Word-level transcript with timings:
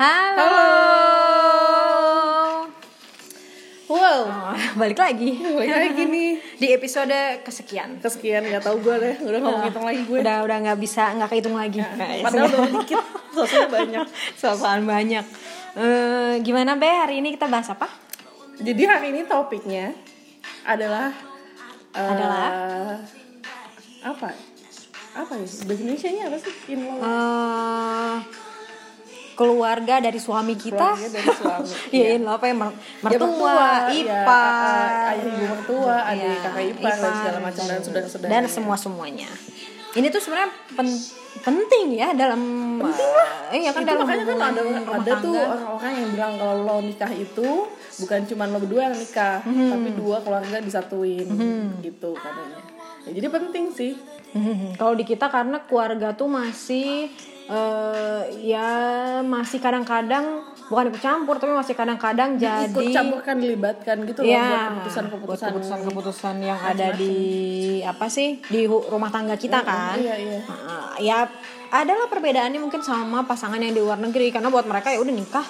Halo. 0.00 0.32
Halo. 0.32 0.64
Wow. 3.84 4.20
Oh, 4.32 4.56
balik 4.80 4.96
lagi. 4.96 5.36
Balik 5.44 5.76
lagi 5.76 6.02
nih. 6.08 6.30
Di 6.56 6.72
episode 6.72 7.44
kesekian. 7.44 8.00
Kesekian 8.00 8.48
nggak 8.48 8.64
tahu 8.64 8.80
gue 8.80 8.96
deh, 8.96 9.16
udah 9.20 9.38
nggak 9.44 9.52
mau 9.52 9.60
ngitung 9.60 9.84
lagi 9.84 10.00
gue. 10.08 10.18
Udah 10.24 10.40
udah 10.40 10.56
nggak 10.56 10.80
bisa 10.80 11.12
nggak 11.20 11.28
kehitung 11.28 11.52
lagi. 11.52 11.84
Nah, 11.84 12.16
Padahal 12.24 12.48
udah 12.48 12.70
dikit, 12.80 12.96
soalnya 13.36 13.68
banyak. 13.68 14.06
Soal 14.40 14.80
banyak. 14.88 15.24
Eh, 15.76 16.32
gimana 16.48 16.80
Be 16.80 16.88
hari 16.88 17.20
ini 17.20 17.36
kita 17.36 17.52
bahas 17.52 17.68
apa? 17.68 17.84
Jadi 18.56 18.80
hari 18.88 19.12
ini 19.12 19.28
topiknya 19.28 19.92
adalah 20.64 21.12
eh, 21.92 22.08
Adalah? 22.08 22.48
apa? 24.00 24.32
Apa 25.12 25.32
ya? 25.36 25.44
Bahasa 25.44 25.82
Indonesia-nya 25.84 26.24
apa 26.32 26.40
sih? 26.40 26.72
In 26.72 26.88
law. 26.88 27.04
Eh, 27.04 28.16
keluarga 29.40 29.94
dari 29.98 30.18
suami 30.18 30.52
kita. 30.54 30.76
Keluarga 30.92 31.08
dari 31.10 31.30
suami. 31.40 31.68
Iya, 31.90 32.20
law 32.20 32.36
apa 32.36 32.44
ya? 32.44 32.54
Mer- 32.54 32.76
Ya, 32.76 33.00
Mertua, 33.00 33.56
ya, 33.56 33.96
ipar, 33.96 34.52
eh, 34.52 35.10
ayah 35.10 35.24
ibu 35.24 35.44
mertua, 35.48 35.96
adik 36.04 36.20
Iya, 36.20 36.32
kakak 36.38 36.64
ipar, 36.68 36.92
dan 36.92 37.12
segala 37.16 37.38
macam 37.40 37.62
dan 37.64 37.80
saudara-saudara. 37.80 38.28
dan 38.28 38.42
semua 38.46 38.76
semuanya. 38.76 39.30
Ini 39.90 40.06
tuh 40.06 40.20
sebenarnya 40.20 40.48
pen- 40.70 41.02
penting 41.40 41.86
ya 41.92 42.12
dalam 42.12 42.38
Penting 42.78 43.10
lah. 43.10 43.30
eh, 43.48 43.58
iya 43.58 43.70
kan 43.70 43.80
itu 43.80 43.88
dalam 43.88 44.04
makanya 44.04 44.24
kan 44.24 44.38
ada 44.44 44.60
ada 44.92 45.12
tuh 45.16 45.34
orang-orang 45.34 45.92
yang 45.96 46.08
bilang 46.10 46.32
kalau 46.36 46.54
lo 46.60 46.76
nikah 46.80 47.10
itu 47.12 47.48
bukan 47.98 48.20
cuma 48.24 48.44
lo 48.44 48.58
berdua 48.58 48.82
yang 48.84 48.94
nikah 48.94 49.38
tapi 49.42 49.88
dua 49.92 50.16
keluarga 50.20 50.56
disatuin 50.58 51.26
gitu 51.80 52.10
katanya 52.14 52.58
ya, 53.06 53.10
jadi 53.16 53.28
penting 53.30 53.64
sih. 53.72 53.92
Hmm, 54.34 54.72
Kalau 54.80 54.94
di 54.94 55.04
kita 55.06 55.30
karena 55.30 55.62
keluarga 55.64 56.12
tuh 56.14 56.28
masih 56.30 57.10
eh, 57.50 58.22
ya 58.46 58.68
masih 59.26 59.58
kadang-kadang 59.58 60.46
bukan 60.70 60.94
ikut 60.94 61.02
campur 61.02 61.34
tapi 61.42 61.50
masih 61.50 61.74
kadang-kadang 61.74 62.38
jadi 62.38 62.70
ikut 62.70 62.94
campurkan 62.94 63.42
dilibatkan 63.42 64.06
gitu 64.06 64.22
loh 64.22 64.30
ya 64.30 64.46
buat 64.46 64.62
keputusan-keputusan 64.70 65.48
keputusan-keputusan 65.50 66.36
yang 66.46 66.60
ada 66.62 66.94
di 66.94 67.18
apa 67.82 68.06
sih 68.06 68.38
di 68.46 68.70
rumah 68.70 69.10
tangga 69.10 69.34
kita 69.34 69.66
kan. 69.66 69.98
iya 69.98 70.14
iya. 70.14 70.38
Nah, 70.46 70.94
ya 71.02 71.18
adalah 71.70 72.06
perbedaannya 72.10 72.58
mungkin 72.58 72.82
sama 72.82 73.22
pasangan 73.26 73.58
yang 73.62 73.74
di 73.74 73.82
luar 73.82 73.98
negeri. 74.02 74.34
Karena 74.34 74.50
buat 74.50 74.66
mereka 74.66 74.90
ya 74.90 74.98
udah 74.98 75.14
nikah 75.14 75.46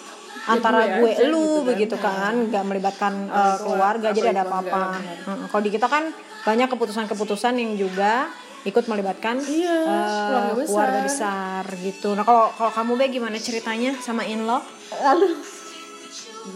antara 0.50 0.78
gue 0.86 0.94
gue, 0.98 1.10
aja 1.14 1.24
lu 1.26 1.38
gitu 1.38 1.54
kan. 1.54 1.66
begitu 1.66 1.96
kan. 1.96 2.32
Nggak 2.50 2.64
melibatkan 2.66 3.12
eh, 3.26 3.56
keluarga 3.60 4.06
jadi 4.10 4.28
ada 4.32 4.42
apa-apa. 4.44 4.82
Hmm, 5.24 5.38
kalau 5.46 5.62
di 5.62 5.70
kita 5.70 5.86
kan 5.86 6.04
banyak 6.40 6.68
keputusan-keputusan 6.68 7.54
yang 7.54 7.72
juga 7.76 8.28
ikut 8.60 8.84
melibatkan 8.86 9.40
Iya, 9.40 9.72
eh, 9.72 10.28
keluarga 10.28 10.52
besar. 10.52 10.68
keluarga 10.68 11.00
besar 11.04 11.62
gitu. 11.80 12.08
Nah 12.12 12.24
kalau 12.24 12.52
kalau 12.52 12.70
kamu 12.70 12.92
be 12.94 13.04
gimana 13.10 13.36
ceritanya 13.36 13.96
sama 13.98 14.22
in 14.24 14.44
law 14.44 14.60
lalu 15.00 15.32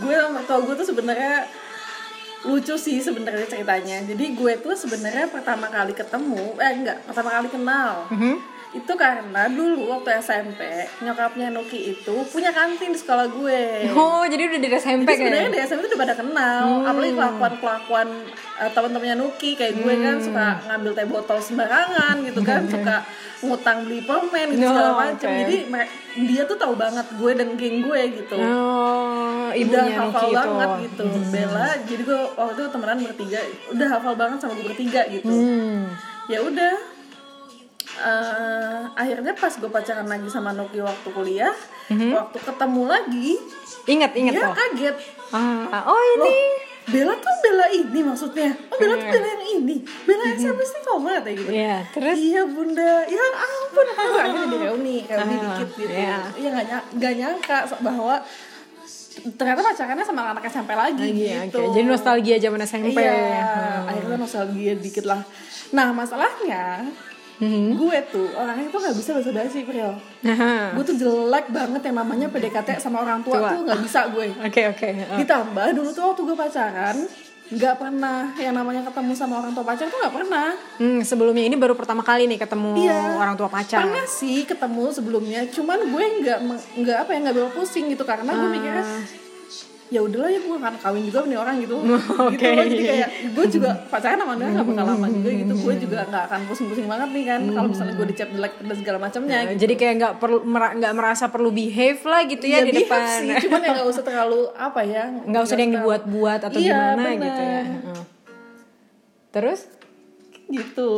gue 0.01 0.13
sama 0.13 0.41
mertua 0.41 0.59
gue 0.61 0.75
tuh 0.75 0.89
sebenarnya 0.89 1.49
lucu 2.45 2.77
sih 2.77 3.01
sebenarnya 3.01 3.49
ceritanya. 3.49 4.05
Jadi 4.05 4.37
gue 4.37 4.53
tuh 4.61 4.77
sebenarnya 4.77 5.33
pertama 5.33 5.65
kali 5.67 5.93
ketemu 5.93 6.57
eh 6.61 6.73
enggak 6.77 6.99
pertama 7.05 7.33
kali 7.33 7.49
kenal 7.49 8.05
itu 8.75 8.93
karena 8.93 9.47
dulu 9.47 9.87
waktu 9.87 10.19
SMP 10.19 10.59
nyokapnya 10.99 11.47
Nuki 11.49 11.95
itu 11.95 12.15
punya 12.27 12.51
kantin 12.51 12.91
di 12.91 12.99
sekolah 12.99 13.31
gue 13.31 13.87
oh 13.95 14.27
jadi 14.27 14.51
udah 14.51 14.59
dari 14.59 14.77
SMP 14.77 15.07
Jadi 15.07 15.19
sebenarnya 15.21 15.51
di 15.51 15.61
SMP 15.63 15.81
tuh 15.85 15.91
udah 15.91 16.01
pada 16.01 16.15
kenal, 16.15 16.65
apalagi 16.83 17.15
kelakuan-kelakuan 17.15 18.09
uh, 18.59 18.71
teman-temannya 18.71 19.17
Nuki 19.17 19.55
kayak 19.55 19.79
gue 19.79 19.95
kan 19.97 20.17
suka 20.19 20.47
ngambil 20.67 20.91
teh 20.93 21.07
botol 21.07 21.39
sembarangan 21.39 22.15
gitu 22.27 22.41
kan, 22.43 22.67
suka 22.67 22.97
ngutang 23.41 23.87
beli 23.87 24.03
permen 24.03 24.47
gitu 24.51 24.67
segala 24.67 24.91
Oh, 24.91 24.99
macam. 24.99 25.29
oke. 25.31 25.39
Jadi 25.39 25.57
dia 26.27 26.43
tuh 26.43 26.57
tahu 26.57 26.75
banget 26.75 27.07
gue 27.15 27.31
dan 27.31 27.49
geng 27.55 27.79
gue 27.81 28.01
gitu. 28.17 28.37
oh 28.37 29.55
udah 29.55 29.55
ibunya 29.55 29.95
hafal 29.95 30.11
Nuki 30.11 30.27
itu 30.27 30.35
banget 30.35 30.69
gitu. 30.83 31.05
Bella, 31.31 31.69
jadi 31.87 32.03
gue 32.03 32.21
waktu 32.35 32.59
itu 32.59 32.69
temenan 32.69 32.99
bertiga, 33.01 33.41
udah 33.71 33.87
hafal 33.89 34.15
banget 34.15 34.39
sama 34.43 34.53
gue 34.59 34.67
bertiga 34.67 35.03
gitu. 35.07 35.31
hmm. 35.31 35.81
Ya 36.27 36.41
udah. 36.43 36.75
Eh, 37.97 38.81
akhirnya 38.93 39.33
pas 39.33 39.53
gue 39.53 39.69
pacaran 39.69 40.05
lagi 40.05 40.27
sama 40.27 40.51
Nuki 40.51 40.79
waktu 40.79 41.09
kuliah, 41.09 41.55
waktu 41.89 42.39
ketemu 42.39 42.83
lagi, 42.85 43.31
ingat 43.85 44.13
ingat 44.13 44.33
dia 44.33 44.49
kaget. 44.51 44.97
Ah, 45.31 45.83
oh 45.85 46.03
ini. 46.15 46.21
Loh, 46.21 46.37
Bella 46.85 47.17
tuh 47.17 47.33
Bella 47.41 47.67
ini 47.67 48.01
maksudnya. 48.03 48.53
Oh 48.69 48.77
Bella 48.77 48.95
tuh 48.95 49.09
Iya. 49.09 49.13
Bella 49.15 49.29
yang 49.31 49.45
ini. 49.57 49.77
Bella 50.05 50.23
yang 50.27 50.37
siapa 50.39 50.61
sih? 50.61 50.79
Kamu 50.79 51.07
kayak 51.09 51.33
gitu? 51.35 51.49
Iya, 51.51 51.77
terus? 51.91 52.17
Iya 52.19 52.43
bunda. 52.45 52.93
Ya 53.09 53.25
ampun 53.33 53.87
Aku 53.89 54.15
akhirnya 54.15 54.45
di 54.45 54.57
reuni 54.61 54.97
Reuni 55.03 55.35
Ah, 55.35 55.57
dikit 55.57 55.71
gitu. 55.75 55.89
iya. 55.89 56.19
Iya 56.31 56.49
gak, 56.53 56.65
ny- 56.67 56.89
gak 56.99 57.13
nyangka 57.17 57.59
bahwa 57.81 58.15
Ternyata 59.15 59.63
pacarannya 59.63 60.03
sama 60.03 60.27
anak 60.29 60.43
SMP 60.45 60.75
lagi 60.75 61.07
Iya, 61.07 61.47
gitu. 61.47 61.63
Jadi 61.71 61.87
nostalgia 61.87 62.37
zaman 62.37 62.61
SMP. 62.61 62.99
Iya 62.99 63.15
Hmm. 63.81 63.89
Akhirnya 63.89 64.17
nostalgia 64.19 64.73
dikit 64.75 65.07
lah. 65.07 65.23
Nah 65.71 65.89
masalahnya 65.89 66.83
Hmm. 67.37 67.75
Gue 67.75 67.99
tuh 68.09 68.31
orangnya 68.33 68.69
tuh 68.69 68.79
gak 68.79 68.95
bisa 68.95 69.11
bahasa 69.11 69.31
basi 69.31 69.63
Pril 69.63 69.91
Gue 70.71 70.85
tuh 70.85 70.95
jelek 70.95 71.47
banget 71.49 71.83
yang 71.83 71.97
namanya 71.97 72.27
PDKT 72.29 72.79
sama 72.79 73.01
orang 73.01 73.21
tua 73.21 73.37
Tua. 73.37 73.51
tuh 73.51 73.61
gak 73.65 73.81
bisa 73.81 74.01
gue 74.09 74.27
Oke 74.41 74.63
oke. 74.69 74.89
Oh. 75.09 75.19
ditambah 75.19 75.67
dulu 75.73 75.89
tuh 75.91 76.03
waktu 76.05 76.23
gue 76.23 76.37
pacaran 76.37 76.97
nggak 77.45 77.77
pernah 77.77 78.33
yang 78.37 78.51
namanya 78.53 78.81
ketemu 78.83 79.13
sama 79.13 79.37
orang 79.37 79.53
tua 79.53 79.61
pacar 79.63 79.85
tuh 79.85 80.01
nggak 80.01 80.15
pernah 80.15 80.49
Hmm, 80.75 81.03
sebelumnya 81.03 81.45
ini 81.45 81.53
baru 81.55 81.73
pertama 81.73 82.01
kali 82.01 82.25
nih 82.25 82.41
ketemu 82.41 82.73
Iya. 82.81 83.21
orang 83.21 83.35
tua 83.35 83.49
pacar. 83.49 83.85
pernah 83.85 84.07
sih 84.07 84.43
ketemu 84.43 84.85
sebelumnya 84.89 85.45
cuman 85.49 85.77
gue 85.85 86.05
nggak 86.23 86.39
nggak 86.75 86.99
apa 86.99 87.11
ya 87.11 87.19
nggak 87.21 87.37
bawa 87.37 87.51
pusing 87.53 87.91
gitu 87.91 88.01
karena 88.03 88.33
gue 88.33 88.49
mikirnya 88.49 88.85
ya 89.87 90.01
udahlah 90.01 90.27
ya 90.27 90.41
gue 90.41 90.57
akan 90.57 90.75
kawin 90.77 91.03
juga 91.05 91.19
nih 91.25 91.37
orang 91.37 91.55
gitu. 91.61 91.77
Oke. 91.77 92.35
gitu 92.35 92.47
loh 92.51 92.65
jadi 92.65 92.85
kayak 92.85 93.09
gue 93.31 93.47
juga 93.47 93.71
pacaran 93.87 94.17
sama 94.17 94.33
dia 94.35 94.49
nggak 94.51 94.67
bakal 94.67 94.85
lama 94.89 95.07
juga 95.09 95.31
gitu. 95.31 95.53
Gue 95.55 95.75
juga 95.77 95.99
nggak 96.05 96.25
akan 96.25 96.41
pusing-pusing 96.45 96.87
banget 96.87 97.09
nih 97.11 97.25
kan 97.25 97.41
kalau 97.47 97.69
misalnya 97.69 97.95
gue 97.95 98.07
dicap 98.09 98.29
jelek 98.29 98.53
dan 98.59 98.77
segala 98.77 98.99
macamnya 98.99 99.39
Nah, 99.45 99.55
Jadi 99.55 99.75
kayak 99.75 99.95
nggak 99.97 100.15
perlu 100.19 100.39
nggak 100.47 100.93
merasa 100.93 101.25
perlu 101.27 101.51
behave 101.51 102.01
lah 102.03 102.21
gitu 102.25 102.45
ya, 102.45 102.59
Iya, 102.59 102.61
di 102.65 102.73
behave 102.73 102.87
depan. 102.87 103.19
sih 103.21 103.31
cuman 103.45 103.61
ya 103.61 103.71
nggak 103.73 103.89
usah 103.89 104.03
terlalu 104.03 104.41
apa 104.53 104.81
ya 104.83 105.03
Nggak 105.23 105.43
usah 105.43 105.57
yang 105.57 105.73
dibuat-buat 105.75 106.41
atau 106.43 106.59
Iya, 106.59 106.73
gimana 106.73 107.03
bener. 107.05 107.21
gitu 107.21 107.43
ya. 107.43 107.63
Terus? 109.31 109.61
Gitu. 110.47 110.93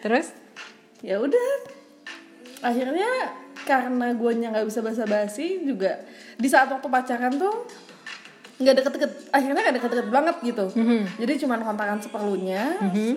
Terus? 0.00 0.26
Ya 1.00 1.16
udah. 1.16 1.50
Akhirnya 2.60 3.08
karena 3.64 4.12
gue 4.12 4.30
nggak 4.36 4.66
bisa 4.68 4.80
basa-basi 4.80 5.64
juga 5.64 6.04
di 6.36 6.46
saat 6.46 6.68
waktu 6.68 6.86
pacaran 6.86 7.34
tuh 7.34 7.64
nggak 8.54 8.74
deket-deket 8.78 9.10
akhirnya 9.34 9.60
nggak 9.60 9.76
deket-deket 9.82 10.08
banget 10.14 10.36
gitu 10.46 10.64
jadi 11.18 11.32
cuman 11.42 11.58
kontakan 11.64 11.98
seperlunya 11.98 12.62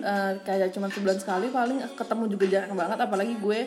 eh, 0.02 0.32
kayak 0.42 0.74
cuman 0.74 0.90
sebulan 0.90 1.18
sekali 1.22 1.46
paling 1.48 1.78
ketemu 1.94 2.24
juga 2.26 2.44
jarang 2.50 2.74
banget 2.74 2.98
apalagi 2.98 3.38
gue 3.38 3.60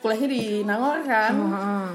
kuliahnya 0.00 0.28
di 0.30 0.42
Nangor 0.64 1.04
kan 1.04 1.34
Heeh. 1.36 1.88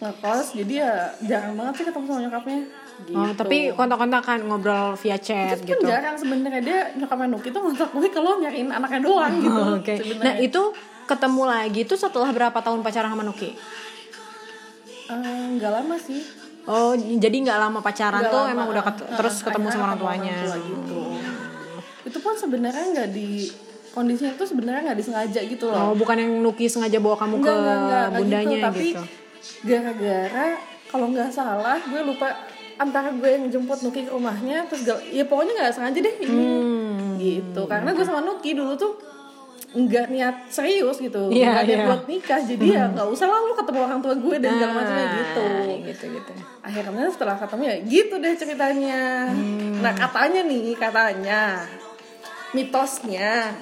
ngekos 0.00 0.56
jadi 0.56 0.72
ya 0.72 0.92
jarang 1.28 1.52
banget 1.54 1.74
sih 1.78 1.84
ketemu 1.84 2.04
sama 2.08 2.20
nyokapnya 2.24 2.60
gitu. 3.02 3.18
Oh, 3.18 3.32
tapi 3.36 3.58
kontak-kontakan 3.72 4.38
ngobrol 4.48 4.96
via 4.96 5.18
chat 5.20 5.60
itu 5.60 5.68
gitu. 5.68 5.84
kan 5.84 5.92
jarang 6.00 6.16
sebenarnya 6.16 6.60
dia 6.64 6.80
nyokapnya 6.96 7.28
Nuki 7.28 7.48
tuh 7.52 7.60
ngontak 7.60 7.90
gue 7.92 8.08
kalau 8.08 8.40
nyariin 8.40 8.72
anaknya 8.72 9.00
doang 9.04 9.34
gitu 9.44 9.52
Oh, 9.52 9.76
sebenarnya. 9.84 10.24
Nah, 10.24 10.34
itu 10.40 10.62
ketemu 11.12 11.42
lagi 11.44 11.80
tuh 11.82 11.96
setelah 11.96 12.28
berapa 12.28 12.56
tahun 12.56 12.80
pacaran 12.80 13.08
sama 13.08 13.22
Nuki? 13.22 13.52
Eh, 15.04 15.18
nggak 15.52 15.72
lama 15.72 15.96
sih 15.96 16.22
Oh, 16.62 16.94
jadi 16.94 17.42
nggak 17.42 17.58
lama 17.58 17.78
pacaran 17.80 18.22
Nggak 18.22 18.30
tuh 18.30 18.38
lama. 18.40 18.52
emang 18.52 18.66
udah 18.70 18.82
ket- 18.84 19.02
Heeh, 19.02 19.16
terus 19.16 19.34
ketemu 19.40 19.66
sama 19.68 19.84
orang 19.84 19.98
tuanya. 19.98 20.36
tua 20.40 20.56
gitu. 20.56 21.00
Itu 22.04 22.18
pun 22.18 22.34
sebenarnya 22.34 22.84
nggak 22.88 23.08
di 23.10 23.50
kondisinya 23.90 24.32
tuh 24.32 24.46
sebenarnya 24.46 24.80
nggak 24.84 24.96
disengaja 24.96 25.40
gitu 25.42 25.64
loh. 25.66 25.90
Oh, 25.90 25.92
bukan 25.92 26.16
yang 26.16 26.32
Nuki 26.38 26.64
sengaja 26.64 26.96
bawa 26.96 27.16
kamu 27.16 27.34
ke 27.34 27.40
Enggak, 27.40 27.50
enggak, 27.52 27.76
enggak, 27.76 27.82
enggak 28.00 28.06
bundanya 28.16 28.54
gitu, 28.54 28.64
tapi 28.64 28.86
gitu. 28.86 29.02
gara-gara 29.62 30.46
kalau 30.86 31.06
nggak 31.08 31.30
salah 31.30 31.78
gue 31.82 32.00
lupa 32.00 32.28
antara 32.74 33.08
gue 33.10 33.26
yang 33.28 33.44
jemput 33.48 33.78
Nuki 33.80 34.00
ke 34.00 34.10
rumahnya 34.10 34.58
terus 34.64 34.82
gal- 34.82 35.02
ya 35.04 35.24
pokoknya 35.24 35.52
nggak 35.56 35.72
sengaja 35.72 35.98
deh 35.98 36.14
ini 36.20 36.30
Hmm. 36.30 37.18
gitu 37.18 37.62
karena 37.64 37.90
gue 37.90 38.02
sama 38.02 38.20
Nuki 38.20 38.54
dulu 38.54 38.72
tuh 38.76 38.94
nggak 39.72 40.06
niat 40.08 40.36
serius 40.46 40.96
gitu 40.96 41.28
Iya, 41.28 41.48
nggak 41.50 41.64
niat 41.64 41.72
iya. 41.74 41.86
buat 41.86 42.02
nikah 42.04 42.40
jadi 42.42 42.64
ya 42.66 42.82
nggak 42.88 43.08
usah 43.08 43.24
lah 43.24 43.40
lu 43.40 43.54
ketemu 43.54 43.78
orang 43.80 44.00
tua 44.00 44.14
gue 44.14 44.36
dan 44.36 44.50
segala 44.52 44.72
macamnya 44.74 45.06
gitu 45.14 45.42
Ah, 45.42 45.76
gitu 45.82 46.04
gitu. 46.12 46.32
akhirnya 46.60 47.06
setelah 47.08 47.36
ketemu 47.36 47.62
ya 47.62 47.76
gitu 47.82 48.14
deh 48.16 48.34
ceritanya 48.34 49.00
nah 49.78 49.92
katanya 49.92 50.40
nih 50.42 50.74
katanya 50.74 51.40
mitosnya 52.52 53.56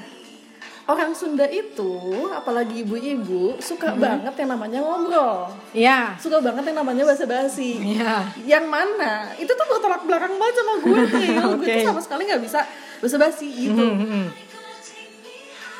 orang 0.84 1.14
Sunda 1.14 1.46
itu 1.46 1.94
apalagi 2.28 2.82
ibu-ibu 2.82 3.54
suka 3.58 3.94
banget 3.94 4.34
yang 4.34 4.50
namanya 4.50 4.82
ngobrol 4.82 5.46
Iya. 5.70 6.18
suka 6.18 6.42
banget 6.42 6.66
yang 6.66 6.82
namanya 6.82 7.06
basa-basi 7.06 7.78
Iya. 7.94 8.26
yang 8.42 8.66
mana 8.66 9.30
itu 9.36 9.46
tuh 9.48 9.66
bertolak 9.68 10.02
belakang 10.02 10.34
banget 10.34 10.54
sama 10.58 10.72
gue 10.76 11.00
Pril 11.06 11.38
gue 11.54 11.62
Oke. 11.62 11.74
tuh 11.76 11.86
sama 11.86 12.02
sekali 12.02 12.26
nggak 12.26 12.42
bisa 12.42 12.60
basa-basi 12.98 13.46
gitu 13.46 13.78
Hmm. 13.78 14.26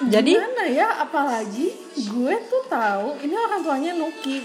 Jadi 0.03 0.33
gimana 0.33 0.65
ya 0.65 0.89
apalagi 0.99 1.67
gue 1.95 2.35
tuh 2.47 2.63
tahu 2.67 3.21
ini 3.21 3.35
orang 3.35 3.61
tuanya 3.61 3.93
Nuki 3.93 4.41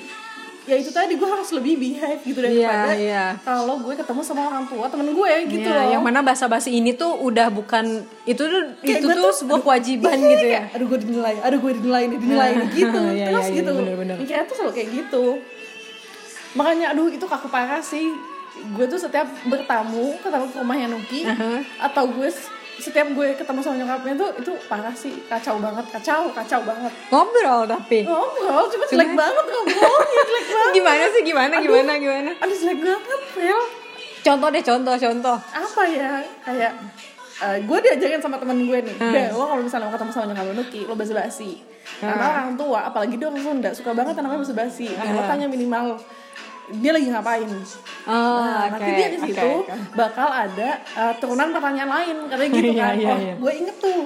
ya 0.63 0.75
itu 0.75 0.89
tadi 0.89 1.13
gue 1.13 1.23
harus 1.23 1.47
lebih 1.51 1.77
behave 1.77 2.19
gitu 2.19 2.35
Iya, 2.35 2.49
daripada 2.49 2.93
iya. 2.93 3.25
kalau 3.39 3.77
gue 3.77 3.93
ketemu 3.93 4.19
sama 4.19 4.41
orang 4.45 4.65
tua 4.65 4.85
temen 4.85 5.07
gue 5.07 5.31
gitu 5.47 5.61
Iya, 5.63 5.77
loh 5.77 5.85
yang 5.91 6.03
mana 6.03 6.19
basa-basi 6.21 6.73
ini 6.73 6.91
tuh 6.91 7.13
udah 7.19 7.47
bukan 7.49 7.85
itu 8.23 8.41
tuh 8.41 8.61
Kayak 8.79 8.97
itu 8.97 9.07
tuh 9.07 9.21
tuh- 9.21 9.37
sebuah 9.37 9.61
kewajiban 9.61 10.17
Iya, 10.17 10.25
gitu 10.27 10.45
ya. 10.47 10.59
kayak, 10.59 10.75
aduh 10.75 10.87
gue 10.87 10.99
dinilai 10.99 11.35
aduh 11.39 11.59
gue 11.61 11.73
dinilai 11.75 12.03
nih 12.05 12.17
dinilai 12.17 12.49
nih 12.51 12.67
gitu 12.73 13.01
Iya, 13.13 13.25
terus 13.27 13.39
iya, 13.39 13.47
iya, 13.47 13.57
gitu 13.61 13.71
bener-bener. 13.77 14.15
mikirnya 14.17 14.43
tuh 14.43 14.55
selalu 14.57 14.73
kayak 14.73 14.89
gitu 14.91 15.23
makanya 16.53 16.85
aduh 16.89 17.07
itu 17.09 17.25
kaku 17.25 17.47
parah 17.47 17.79
sih 17.79 18.05
gue 18.67 18.85
tuh 18.85 18.97
setiap 18.97 19.27
bertamu 19.45 20.17
ketemu 20.17 20.45
ke 20.47 20.57
rumahnya 20.57 20.87
Nuki 20.89 21.21
Uh-huh. 21.25 21.59
atau 21.77 22.03
gue 22.09 22.29
setiap 22.77 23.07
gue 23.09 23.27
ketemu 23.33 23.59
sama 23.59 23.75
nyokapnya 23.77 24.13
tuh 24.15 24.29
itu 24.35 24.51
parah 24.65 24.91
sih 24.91 25.13
kacau 25.25 25.55
banget 25.57 25.85
kacau 25.89 26.27
kacau 26.29 26.59
banget 26.61 26.91
Ngobrol 27.07 27.63
tapi. 27.65 28.03
ngobrol 28.03 28.63
cuma 28.67 28.83
jelek 28.85 29.11
banget 29.13 29.45
ngobrolnya 29.45 30.21
jelek 30.21 30.45
banget 30.49 30.73
Gimana 30.73 31.03
sih 31.07 31.21
gimana 31.23 31.55
gimana 31.57 31.91
gimana? 31.95 32.31
aduh 32.37 32.57
jelek 32.57 32.79
banget 32.79 33.21
Fel 33.29 33.61
Contoh 34.21 34.49
deh 34.49 34.61
contoh 34.61 34.95
contoh. 34.95 35.37
apa 35.37 35.81
ya 35.85 36.11
kayak 36.41 36.73
eh, 37.37 37.57
gue 37.61 37.77
diajarin 37.79 38.17
sama 38.17 38.35
temen 38.35 38.57
gue 38.63 38.79
nih 38.81 38.95
Hmm. 38.95 39.11
Bel, 39.11 39.29
lo 39.31 39.45
kalau 39.45 39.61
misalnya 39.61 39.85
mau 39.85 39.93
ketemu 39.93 40.11
sama 40.11 40.25
nyokap 40.27 40.45
lo 40.45 40.53
Nuki 40.55 40.81
lo 40.83 40.93
basa-basi 40.93 41.51
Hmm. 41.95 42.09
karena 42.09 42.25
orang 42.33 42.53
tua 42.55 42.79
apalagi 42.83 43.13
dia 43.13 43.29
orang 43.29 43.39
Sunda 43.39 43.69
suka 43.69 43.93
banget 43.93 44.17
namanya 44.17 44.41
basa-basi 44.41 44.89
lo 44.89 45.21
tanya 45.23 45.45
minimal 45.45 45.95
dia 46.67 46.91
lagi 46.91 47.07
ngapain. 47.07 47.45
Oh, 47.45 48.41
Nah, 48.41 48.65
oke. 48.65 48.73
nanti 48.75 48.89
dia 48.91 49.07
di 49.07 49.19
situ 49.19 49.49
oke. 49.59 49.73
bakal 49.93 50.27
ada 50.27 50.69
uh, 50.91 51.13
turunan 51.15 51.49
pertanyaan 51.49 51.91
lain 51.91 52.15
katanya 52.25 52.49
gitu 52.51 52.69
Iya, 52.71 52.83
kan 52.83 52.95
iya, 52.95 53.07
oh 53.07 53.17
iya. 53.19 53.33
gue 53.35 53.51
inget 53.55 53.75
tuh 53.77 54.01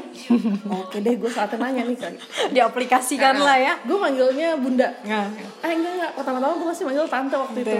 oke 0.69 0.97
deh 0.97 1.15
gue 1.15 1.29
saatnya 1.29 1.57
nanya 1.61 1.83
nih 1.85 1.97
kan 1.97 2.13
Diaplikasikan 2.49 3.35
lah 3.37 3.57
ya. 3.57 3.73
gue 3.79 3.95
manggilnya 3.95 4.55
bunda 4.55 4.87
Nah. 5.01 5.27
eh 5.61 5.71
enggak 5.71 5.93
enggak 5.93 6.11
pertama-tama 6.13 6.53
gue 6.53 6.67
masih 6.67 6.83
manggil 6.83 7.05
tante 7.05 7.35
waktu 7.35 7.59
itu 7.61 7.75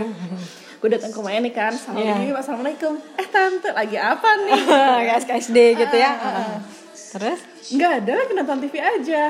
gue 0.78 0.90
datang 0.90 1.10
ke 1.10 1.18
rumahnya 1.18 1.42
nih 1.42 1.54
kan 1.54 1.74
Iya. 1.94 2.14
ini 2.18 2.32
assalamualaikum 2.32 2.94
eh 3.14 3.28
tante 3.28 3.70
lagi 3.70 3.98
apa 3.98 4.30
nih 4.42 4.60
Kayak 5.02 5.18
SKSD 5.22 5.58
gitu 5.78 5.96
ya. 5.96 6.12
Terus? 7.10 7.40
nggak 7.70 7.92
ada 8.00 8.12
lagi 8.16 8.32
nonton 8.34 8.58
TV 8.60 8.76
aja 8.78 9.24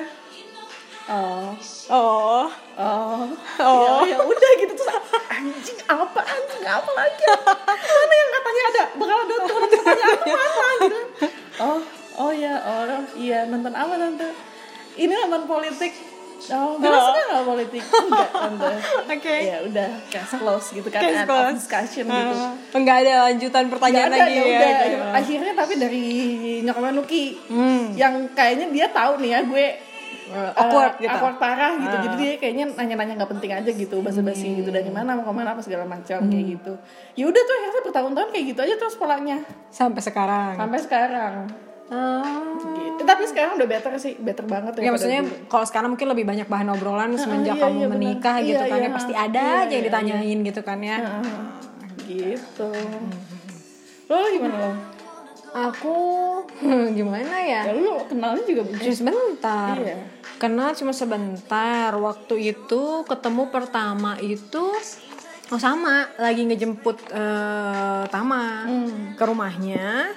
oh 1.10 1.58
Oh. 1.90 2.46
oh 2.78 3.26
Oh. 3.58 4.02
ya, 4.06 4.14
ya 4.14 4.18
udah 4.22 4.52
gitu 4.58 4.74
terus 4.74 4.90
anjing 5.28 5.80
apa 5.84 6.20
anjing 6.22 6.64
apa 6.64 6.92
lagi 6.94 7.24
mana 7.74 8.14
yang 8.14 8.30
katanya 8.32 8.64
ada 8.64 8.84
bakal 8.94 9.18
ada 9.18 9.36
turunan 9.36 9.70
pertanyaan 9.70 10.12
apa 10.14 10.26
mana 10.30 10.74
gitu 10.80 11.00
oh 11.60 11.80
oh 12.16 12.32
ya 12.32 12.54
oh 12.62 12.84
iya 13.16 13.40
nonton 13.46 13.74
apa 13.74 13.94
tante 13.96 14.30
ini 14.96 15.14
nonton 15.18 15.44
politik 15.46 15.94
Oh, 16.48 16.80
Bella 16.80 17.04
suka 17.04 17.20
nggak 17.20 17.46
politik? 17.46 17.84
Enggak, 17.84 18.30
tante. 18.32 18.72
Oke. 19.12 19.36
Ya 19.44 19.60
udah, 19.60 19.92
case 20.08 20.40
close 20.40 20.72
gitu 20.72 20.88
kan, 20.88 21.04
Case 21.04 21.28
close. 21.28 21.52
discussion 21.52 22.06
gitu. 22.08 22.32
Ah, 22.34 22.56
Enggak 22.72 22.96
ada 23.04 23.28
lanjutan 23.28 23.68
pertanyaan 23.68 24.08
ada, 24.08 24.24
lagi 24.24 24.34
ya 24.34 24.40
ya. 24.40 24.48
udah. 24.48 24.72
gitu. 24.72 24.98
Akhirnya 25.20 25.54
tapi 25.54 25.74
dari 25.76 26.04
nyokapnya 26.64 26.92
Nuki, 26.96 27.26
Hmm. 27.44 27.92
yang 27.94 28.24
kayaknya 28.32 28.72
dia 28.72 28.88
tahu 28.88 29.20
nih 29.20 29.30
ya 29.30 29.40
gue 29.44 29.66
Uh, 30.30 30.54
awkward 30.54 30.94
gitu. 30.96 31.10
awkward 31.10 31.38
parah 31.38 31.74
gitu 31.76 31.90
Ah. 31.90 32.02
jadi 32.02 32.16
dia 32.16 32.32
kayaknya 32.36 32.66
nanya-nanya 32.72 33.14
nggak 33.18 33.32
penting 33.32 33.52
aja 33.52 33.66
gitu 33.68 33.98
basa-basi 34.00 34.48
gitu 34.56 34.70
dari 34.70 34.88
mana 34.88 35.14
mau 35.14 35.24
ke 35.24 35.34
mana 35.34 35.52
apa 35.52 35.60
segala 35.60 35.84
macam 35.84 36.22
kayak 36.22 36.30
Hmm. 36.40 36.54
gitu 36.54 36.74
ya 37.16 37.26
udah 37.26 37.42
tuh 37.42 37.54
akhirnya 37.56 37.82
bertahun-tahun 37.84 38.30
kayak 38.30 38.46
gitu 38.48 38.60
aja 38.62 38.76
terus 38.76 38.96
polanya 38.96 39.38
Sampai 39.68 40.00
sekarang. 40.00 40.54
sampai 40.56 40.80
sekarang 40.80 41.34
gitu. 41.90 43.02
tapi 43.02 43.24
sekarang 43.26 43.52
udah 43.56 43.68
better 43.68 43.92
sih 43.96 44.14
better 44.16 44.46
banget 44.46 44.78
Ya 44.78 44.94
maksudnya 44.94 45.22
kalau 45.46 45.66
sekarang 45.66 45.90
mungkin 45.90 46.06
lebih 46.08 46.22
banyak 46.24 46.46
bahan 46.46 46.70
obrolan 46.70 47.10
semenjak 47.16 47.58
iya, 47.58 47.64
kamu 47.64 47.78
iya, 47.80 47.88
menikah 47.88 48.36
gitu 48.40 48.60
Iya, 48.60 48.70
kan 48.70 48.78
ya 48.78 48.84
iya. 48.84 48.90
pasti 48.94 49.14
ada 49.16 49.34
Iya, 49.34 49.58
aja 49.60 49.66
yang 49.68 49.74
iya, 49.74 49.88
ditanyain 49.90 50.40
gitu 50.44 50.62
kan 50.62 50.78
ya. 50.80 50.98
Ah, 51.00 51.22
gitu 52.04 52.70
lo 54.06 54.18
gimana 54.28 54.56
lo 54.56 54.72
Aku 55.52 55.96
gimana 56.98 57.36
ya? 57.40 57.66
ya 57.66 57.74
lu 57.74 58.06
kenalnya 58.06 58.44
juga 58.44 58.62
Cuma 58.70 58.94
sebentar. 58.94 59.74
Iya. 59.76 59.98
Kenal 60.38 60.72
cuma 60.72 60.92
sebentar. 60.92 61.92
Waktu 61.92 62.54
itu 62.54 62.82
ketemu 63.04 63.44
pertama 63.48 64.16
itu 64.20 64.64
oh 65.50 65.58
sama 65.58 66.06
lagi 66.16 66.46
ngejemput 66.46 66.98
eh, 67.10 68.04
Tama 68.08 68.44
Hmm. 68.64 69.14
ke 69.14 69.24
rumahnya. 69.24 70.14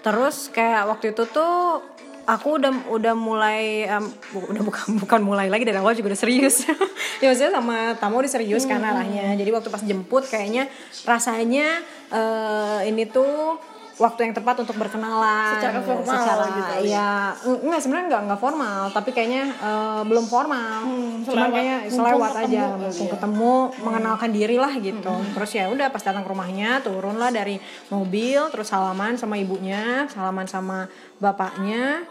Terus 0.00 0.48
kayak 0.48 0.88
waktu 0.88 1.12
itu 1.12 1.26
tuh 1.26 1.84
aku 2.24 2.56
udah 2.56 2.72
udah 2.88 3.14
mulai 3.14 3.88
bu- 4.28 4.48
udah 4.48 4.62
bukan 4.62 4.86
bukan 5.02 5.20
mulai 5.20 5.46
lagi 5.46 5.62
dari 5.62 5.76
awal 5.76 5.92
juga 5.92 6.10
udah 6.10 6.20
serius. 6.20 6.64
ya 7.20 7.28
maksudnya 7.28 7.52
sama 7.52 7.76
Tama 7.94 8.14
udah 8.16 8.32
serius 8.32 8.64
kan 8.64 8.80
Hmm. 8.80 8.90
arahnya. 8.90 9.36
Jadi 9.36 9.50
waktu 9.50 9.68
pas 9.68 9.82
jemput 9.82 10.24
kayaknya 10.24 10.66
rasanya 11.04 11.84
eh, 12.08 12.88
ini 12.88 13.04
tuh 13.04 13.60
waktu 13.98 14.30
yang 14.30 14.34
tepat 14.34 14.62
untuk 14.62 14.78
berkenalan. 14.78 15.58
Secara 15.58 15.82
formal 15.82 16.14
secara 16.14 16.44
gitu. 16.54 16.72
ya 16.86 17.34
eng- 17.42 17.62
enggak 17.66 17.80
sebenarnya 17.82 18.06
enggak 18.06 18.22
enggak 18.30 18.40
formal 18.40 18.80
tapi 18.94 19.10
kayaknya 19.10 19.44
eh, 19.58 20.02
belum 20.06 20.24
formal. 20.30 20.78
Hmm, 20.86 21.26
cuma 21.26 21.46
kayaknya 21.50 21.76
selewat 21.90 22.30
ketemu 22.30 22.46
aja 22.46 22.62
kali 22.62 22.78
mumpung 22.78 23.06
ya. 23.06 23.12
ketemu 23.18 23.52
mengenalkan 23.82 24.30
diri 24.30 24.56
lah 24.56 24.72
gitu. 24.78 25.14
Terus 25.34 25.50
ya 25.50 25.64
udah 25.66 25.86
pas 25.90 26.02
datang 26.02 26.22
ke 26.22 26.30
rumahnya 26.30 26.70
turun 26.86 27.18
lah 27.18 27.34
dari 27.34 27.58
mobil 27.90 28.38
terus 28.54 28.70
salaman 28.70 29.18
sama 29.18 29.34
ibunya 29.34 30.06
salaman 30.06 30.46
sama 30.46 30.86
bapaknya. 31.18 32.06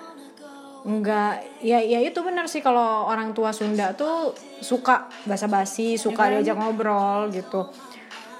Enggak 0.87 1.43
ya 1.59 1.79
ya 1.83 1.99
itu 1.99 2.19
benar 2.23 2.47
sih 2.47 2.63
kalau 2.63 3.07
orang 3.07 3.31
tua 3.35 3.51
Sunda 3.51 3.91
tuh 3.95 4.31
suka 4.59 5.07
basa-basi 5.23 5.95
suka 5.95 6.31
diajak 6.31 6.55
ngobrol 6.55 7.27
gitu. 7.31 7.67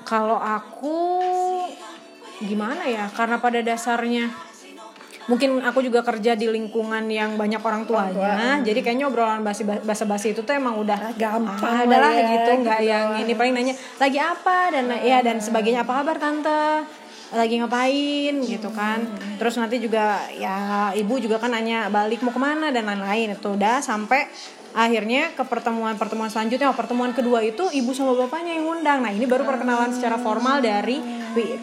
Kalau 0.07 0.39
aku 0.39 0.95
gimana 2.43 2.85
ya? 2.85 3.09
Karena 3.13 3.41
pada 3.41 3.61
dasarnya 3.63 4.29
mungkin 5.27 5.59
aku 5.59 5.83
juga 5.83 6.07
kerja 6.07 6.39
di 6.39 6.47
lingkungan 6.47 7.03
yang 7.11 7.35
banyak 7.35 7.59
orang 7.59 7.83
tuanya. 7.83 8.63
Jadi 8.63 8.79
kayaknya 8.79 9.11
obrolan 9.11 9.43
basi 9.43 9.67
basa 9.67 10.07
basi 10.07 10.31
itu 10.31 10.39
tuh 10.39 10.55
emang 10.55 10.79
udah 10.79 11.11
gampang 11.19 11.83
adalah 11.83 12.15
lah 12.15 12.15
ya, 12.15 12.27
gitu 12.31 12.63
nggak 12.63 12.79
gitu 12.79 12.91
yang 12.95 13.07
ini 13.27 13.33
paling 13.35 13.51
nanya 13.51 13.75
lagi 13.99 14.19
apa? 14.23 14.71
Dan 14.71 14.87
ya 15.03 15.19
dan 15.19 15.43
sebagainya 15.43 15.83
apa 15.83 15.99
kabar 15.99 16.15
tante? 16.15 16.87
Lagi 17.35 17.59
ngapain? 17.59 18.39
Gitu 18.39 18.71
kan. 18.71 19.03
Terus 19.35 19.59
nanti 19.59 19.83
juga 19.83 20.23
ya 20.31 20.95
ibu 20.95 21.19
juga 21.19 21.43
kan 21.43 21.51
nanya 21.51 21.91
balik 21.91 22.23
mau 22.23 22.31
ke 22.31 22.39
mana? 22.39 22.71
Dan 22.71 22.87
lain-lain. 22.87 23.35
Itu 23.35 23.59
udah 23.59 23.83
sampai 23.83 24.31
akhirnya 24.77 25.33
ke 25.33 25.41
pertemuan-pertemuan 25.41 26.29
selanjutnya 26.29 26.69
oh, 26.69 26.77
pertemuan 26.77 27.09
kedua 27.17 27.41
itu 27.41 27.65
ibu 27.73 27.89
sama 27.97 28.13
bapaknya 28.13 28.61
yang 28.61 28.69
ngundang. 28.69 29.01
Nah 29.01 29.09
ini 29.09 29.25
baru 29.25 29.41
perkenalan 29.41 29.89
secara 29.89 30.21
formal 30.21 30.61
dari 30.61 31.01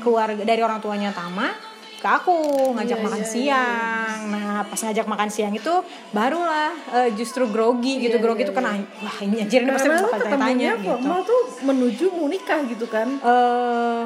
keluarga 0.02 0.42
dari 0.42 0.58
orang 0.58 0.82
tuanya 0.82 1.14
Tama 1.14 1.54
ke 2.02 2.08
aku 2.10 2.36
ngajak 2.74 2.98
makan 3.00 3.22
siang. 3.22 4.18
Nah 4.28 4.66
pas 4.66 4.76
ngajak 4.76 5.06
makan 5.06 5.28
siang 5.30 5.54
itu 5.54 5.72
barulah 6.10 6.74
eh, 6.90 7.14
justru 7.14 7.46
grogi 7.46 8.02
gitu. 8.02 8.18
Grogi 8.18 8.44
itu 8.44 8.52
kena 8.52 8.74
wah 8.82 9.16
ini 9.22 9.46
anjir 9.46 9.62
ini 9.62 9.70
pasti 9.70 9.88
bakal 9.88 10.10
ketemunya 10.18 10.42
tanya 10.42 10.70
gitu. 10.74 10.90
Formal 10.98 11.20
tuh 11.22 11.42
menuju 11.62 12.04
mau 12.12 12.26
nikah 12.26 12.60
gitu 12.66 12.86
kan? 12.90 13.08
Eh 13.22 14.02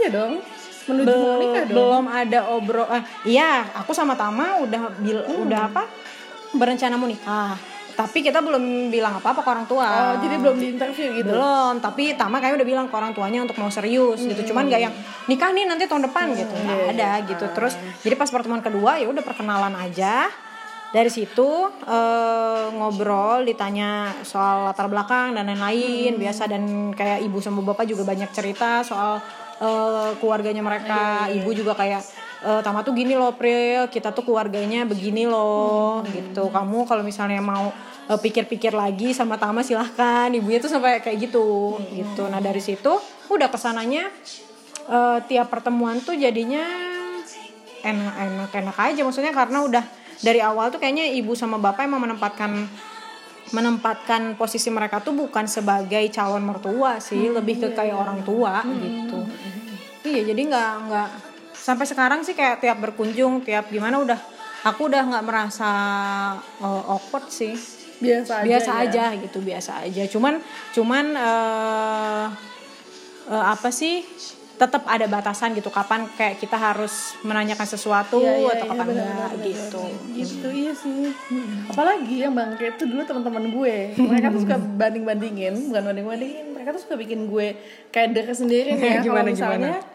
iya 0.00 0.08
dong 0.08 0.38
menuju 0.82 1.14
mau 1.14 1.38
nikah 1.38 1.64
dong. 1.66 1.74
belum 1.76 2.04
ada 2.10 2.40
obrol 2.50 2.86
eh, 2.90 3.02
iya 3.26 3.66
aku 3.74 3.94
sama 3.94 4.14
Tama 4.14 4.62
udah 4.64 4.80
bil 4.98 5.18
Hmm. 5.22 5.46
udah 5.46 5.60
apa 5.70 5.82
berencana 6.56 6.98
mau 6.98 7.06
nikah 7.06 7.54
tapi 7.92 8.20
kita 8.20 8.40
belum 8.40 8.88
bilang 8.88 9.16
apa 9.16 9.32
apa 9.32 9.40
ke 9.40 9.50
orang 9.50 9.66
tua. 9.66 9.84
Oh 9.86 10.14
jadi 10.20 10.36
belum 10.40 10.56
di 10.56 10.66
interview 10.72 11.08
gitu? 11.16 11.28
Belum 11.30 11.78
tapi 11.78 12.12
Tama 12.12 12.38
kayaknya 12.38 12.62
udah 12.62 12.68
bilang 12.68 12.86
ke 12.88 12.94
orang 12.94 13.12
tuanya 13.12 13.40
untuk 13.42 13.56
mau 13.56 13.68
serius 13.68 14.20
Hmm. 14.20 14.30
gitu 14.32 14.52
cuman 14.52 14.68
nggak 14.68 14.80
yang 14.80 14.94
nikah 15.26 15.50
nih 15.50 15.64
nanti 15.64 15.84
tahun 15.84 16.08
depan 16.08 16.26
gitu. 16.32 16.52
Nggak 16.52 16.78
iya, 16.78 16.92
ada 16.92 17.10
gitu. 17.24 17.44
Terus 17.52 17.74
jadi 18.00 18.14
pas 18.14 18.28
pertemuan 18.28 18.60
kedua 18.60 18.96
ya 18.96 19.06
udah 19.08 19.20
perkenalan 19.20 19.74
aja. 19.76 20.28
Dari 20.92 21.08
situ 21.08 21.48
eh, 21.88 22.64
ngobrol 22.72 23.44
ditanya 23.44 24.12
soal 24.22 24.68
latar 24.68 24.92
belakang 24.92 25.32
dan 25.32 25.48
lain-lain 25.48 26.16
Hmm. 26.16 26.20
biasa. 26.20 26.48
Dan 26.48 26.62
kayak 26.92 27.24
ibu 27.24 27.40
sama 27.40 27.60
bapak 27.62 27.88
juga 27.88 28.04
banyak 28.04 28.28
cerita 28.30 28.84
soal 28.84 29.20
eh, 29.62 30.10
keluarganya 30.18 30.60
mereka. 30.60 31.30
Iya, 31.30 31.38
ibu 31.38 31.50
juga 31.54 31.72
kayak 31.72 32.02
eh, 32.42 32.60
Tama 32.60 32.82
tuh 32.82 32.92
gini 32.92 33.14
loh 33.14 33.32
Pril 33.32 33.86
kita 33.86 34.10
tuh 34.10 34.22
keluarganya 34.22 34.82
begini 34.82 35.24
loh 35.24 36.02
Hmm. 36.02 36.10
gitu. 36.10 36.48
Kamu 36.48 36.84
kalau 36.84 37.00
misalnya 37.00 37.38
mau 37.38 37.70
eh, 38.02 38.18
pikir-pikir 38.18 38.72
lagi 38.72 39.10
sama 39.10 39.36
Tama 39.36 39.62
silahkan. 39.62 40.26
Ibunya 40.28 40.58
tuh 40.58 40.68
sampai 40.68 40.98
kayak 40.98 41.30
gitu 41.30 41.78
Hmm. 41.78 41.86
gitu. 41.94 42.22
Nah 42.26 42.38
dari 42.38 42.58
situ 42.58 42.92
udah 43.28 43.46
ke 43.46 43.56
sananya 43.56 44.10
eh, 44.82 45.18
tiap 45.24 45.46
pertemuan 45.48 45.98
tuh 45.98 46.14
jadinya 46.14 46.62
enak-enak 47.80 48.50
enak 48.52 48.76
aja. 48.78 49.00
Maksudnya 49.02 49.30
karena 49.30 49.62
udah 49.62 49.84
dari 50.18 50.38
awal 50.38 50.70
tuh 50.70 50.78
kayaknya 50.78 51.10
ibu 51.12 51.34
sama 51.34 51.58
bapak 51.58 51.86
emang 51.86 52.06
menempatkan 52.06 52.66
menempatkan 53.52 54.32
posisi 54.34 54.70
mereka 54.70 55.02
tuh 55.02 55.12
bukan 55.12 55.44
sebagai 55.44 56.00
calon 56.08 56.42
mertua 56.42 56.98
sih. 56.98 57.28
Lebih 57.28 57.58
ke 57.60 57.68
kayak 57.72 57.94
orang 57.94 58.22
tua 58.22 58.62
gitu. 58.64 59.18
iya 60.02 60.26
jadi 60.26 60.42
nggak 60.42 60.70
nggak 60.88 61.08
sampai 61.62 61.86
sekarang 61.86 62.26
sih 62.26 62.34
kayak 62.34 62.58
tiap 62.58 62.82
berkunjung 62.82 63.46
tiap 63.46 63.70
gimana 63.70 64.02
udah 64.02 64.18
aku 64.66 64.90
udah 64.90 65.02
nggak 65.06 65.24
merasa 65.24 65.70
uh, 66.58 66.82
awkward 66.90 67.30
sih. 67.30 67.54
Biasa 68.02 68.42
aja 68.42 68.46
biasa 68.50 68.70
ya. 68.70 68.82
aja 68.82 69.04
gitu 69.14 69.38
biasa 69.38 69.72
aja. 69.86 70.02
Cuman 70.10 70.42
cuman 70.74 71.04
eh 71.14 72.26
eh, 73.30 73.44
apa 73.46 73.70
sih 73.70 74.02
tetap 74.58 74.86
ada 74.86 75.06
batasan 75.06 75.54
gitu 75.54 75.70
kapan 75.70 76.06
kayak 76.14 76.38
kita 76.38 76.54
harus 76.54 77.18
menanyakan 77.22 77.66
sesuatu 77.66 78.22
Iya, 78.22 78.38
iya, 78.38 78.50
atau 78.58 78.66
iya, 78.66 78.70
kapan 78.74 78.86
benar, 78.90 79.06
enggak 79.06 79.30
gitu. 79.42 79.82
gitu 80.14 80.48
iya 80.50 80.72
sih. 80.74 81.10
Apalagi 81.66 82.16
yang 82.22 82.34
bangke 82.34 82.74
itu 82.74 82.84
dulu 82.86 83.02
teman-teman 83.02 83.44
gue. 83.50 83.74
Mereka 83.98 84.26
tuh 84.34 84.40
suka 84.42 84.56
banding 84.58 85.02
bandingin 85.06 85.54
bukan 85.70 85.82
banding 85.82 86.06
bandingin 86.06 86.46
mereka 86.52 86.78
tuh 86.78 86.82
suka 86.86 86.94
bikin 86.94 87.26
gue 87.26 87.58
kayak 87.90 88.14
deket 88.14 88.38
sendiri 88.38 88.70
ya 88.78 89.02
kalau 89.02 89.02
Gimana, 89.02 89.28
misalnya 89.34 89.72
ka- 89.82 89.91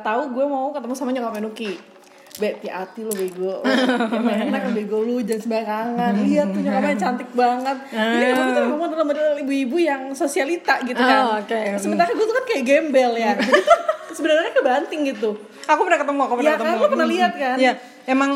tahu 0.00 0.22
gue 0.32 0.44
mau 0.46 0.70
ketemu 0.70 0.94
sama 0.94 1.10
nyokapnya 1.10 1.42
Nuki 1.50 1.98
Be, 2.38 2.54
hati 2.70 3.02
lo 3.02 3.10
bego. 3.10 3.66
Yang 3.66 4.46
enak 4.54 4.70
bego 4.70 5.02
lu 5.02 5.18
jangan 5.26 5.42
sembarangan. 5.42 6.12
Lihat 6.22 6.46
tuh 6.54 6.60
nyokapnya 6.62 6.94
cantik 6.94 7.30
banget. 7.34 7.76
Ini 7.90 8.24
gue 8.30 8.44
tuh 8.46 8.54
dalam 8.94 9.06
model 9.10 9.42
ibu-ibu 9.42 9.76
yang 9.82 10.14
sosialita 10.14 10.78
gitu 10.86 11.02
kan. 11.02 11.18
Oh, 11.26 11.42
oke. 11.42 11.58
Sementara 11.82 12.14
gue 12.14 12.26
tuh 12.30 12.36
kan 12.38 12.44
kayak 12.46 12.62
gembel 12.62 13.18
ya. 13.18 13.34
Jadi 13.34 13.58
tuh 14.06 14.14
sebenarnya 14.14 14.54
kebanting 14.54 15.00
gitu. 15.10 15.34
Aku 15.66 15.80
pernah 15.82 15.98
ketemu 15.98 16.20
aku 16.22 16.34
pernah 16.38 16.54
Iya 16.54 16.54
kan, 16.54 16.64
ketemu. 16.70 16.78
lo 16.78 16.88
pernah 16.94 17.08
lihat 17.10 17.32
kan? 17.34 17.56
Iya, 17.58 17.72
emang 18.06 18.30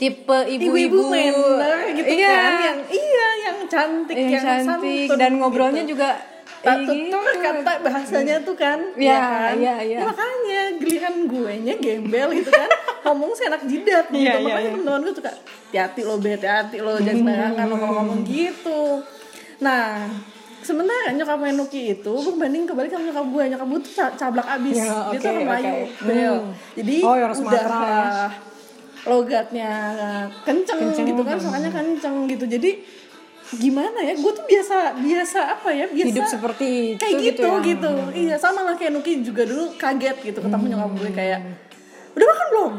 tipe 0.00 0.38
ibu-ibu. 0.48 0.64
Ibu-ibu 0.64 1.00
manner 1.12 1.76
gitu 1.92 2.12
iya, 2.16 2.32
kan 2.32 2.52
yang 2.64 2.78
iya 2.88 3.28
yang 3.44 3.58
cantik 3.68 4.16
yang, 4.16 4.32
yang, 4.32 4.44
cantik 4.64 5.06
santun 5.12 5.18
dan 5.20 5.32
ngobrolnya 5.36 5.84
gitu. 5.84 5.92
juga 5.92 6.16
Tak 6.60 6.76
eh, 6.76 6.84
tutur 6.84 7.24
gitu. 7.24 7.40
kata 7.40 7.72
bahasanya 7.80 8.36
tuh 8.40 8.52
kan 8.52 8.78
Iya, 8.92 9.08
ya 9.08 9.18
kan 9.18 9.54
iya, 9.56 9.74
iya. 9.80 9.96
Ya, 9.96 10.00
makanya 10.04 10.60
giliran 10.76 11.16
gue 11.24 11.52
nya 11.62 11.74
gembel 11.74 12.28
gitu 12.34 12.50
kan 12.50 12.68
ngomong 13.02 13.32
seenak 13.32 13.64
jidat 13.64 14.06
gitu 14.06 14.20
Iya, 14.20 14.32
iya, 14.34 14.44
makanya 14.44 14.60
iya. 14.60 14.70
teman-teman 14.70 15.00
gue 15.02 15.14
suka 15.14 15.32
hati 15.72 16.00
lo 16.02 16.14
bet 16.16 16.42
hati 16.42 16.76
lo 16.78 16.92
jangan 16.96 17.16
sembarangan 17.18 17.64
lo 17.64 17.76
ngomong 17.78 18.20
gitu 18.22 18.82
nah 19.58 20.04
sebenarnya 20.60 21.16
nyokapnya 21.16 21.52
Nuki 21.54 21.82
itu 21.94 22.12
berbanding 22.12 22.64
kebalik 22.64 22.90
sama 22.90 23.04
nyokap 23.06 23.26
gue 23.26 23.44
nyokap 23.48 23.66
gue 23.66 23.80
tuh 23.80 23.92
ca- 23.94 24.14
cablak 24.14 24.48
abis 24.50 24.76
Ya, 24.76 24.84
dia 24.84 25.00
oke, 25.08 25.16
tuh 25.16 25.30
orang 25.30 25.46
Melayu 25.46 25.72
oke. 25.72 25.84
bel 26.02 26.34
Hmm. 26.36 26.52
jadi 26.76 26.94
Oh, 27.00 27.14
orang 27.14 27.38
udah 27.40 27.62
ya. 27.64 28.04
logatnya 29.00 29.72
kenceng, 30.44 30.78
Kenceng. 30.78 31.06
gitu 31.08 31.22
kan 31.22 31.36
suaranya 31.36 31.70
kenceng 31.72 32.28
gitu 32.28 32.44
jadi 32.46 32.70
gimana 33.58 33.98
ya? 33.98 34.14
Gue 34.14 34.32
tuh 34.34 34.46
biasa 34.46 35.00
biasa 35.00 35.38
apa 35.58 35.68
ya? 35.74 35.86
Biasa 35.90 36.06
hidup 36.06 36.24
seperti 36.28 36.68
itu 36.94 37.02
kayak 37.02 37.14
gitu 37.18 37.46
ya. 37.48 37.58
gitu, 37.64 37.92
iya 38.14 38.36
sama 38.38 38.62
lah 38.62 38.74
kayak 38.78 38.92
Nuki 38.94 39.24
juga 39.26 39.42
dulu 39.42 39.74
kaget 39.74 40.16
gitu 40.22 40.38
ketemu 40.38 40.64
nyokap 40.76 40.90
gue 40.94 41.10
kayak 41.10 41.40
udah 42.14 42.26
makan 42.26 42.46
belum 42.54 42.72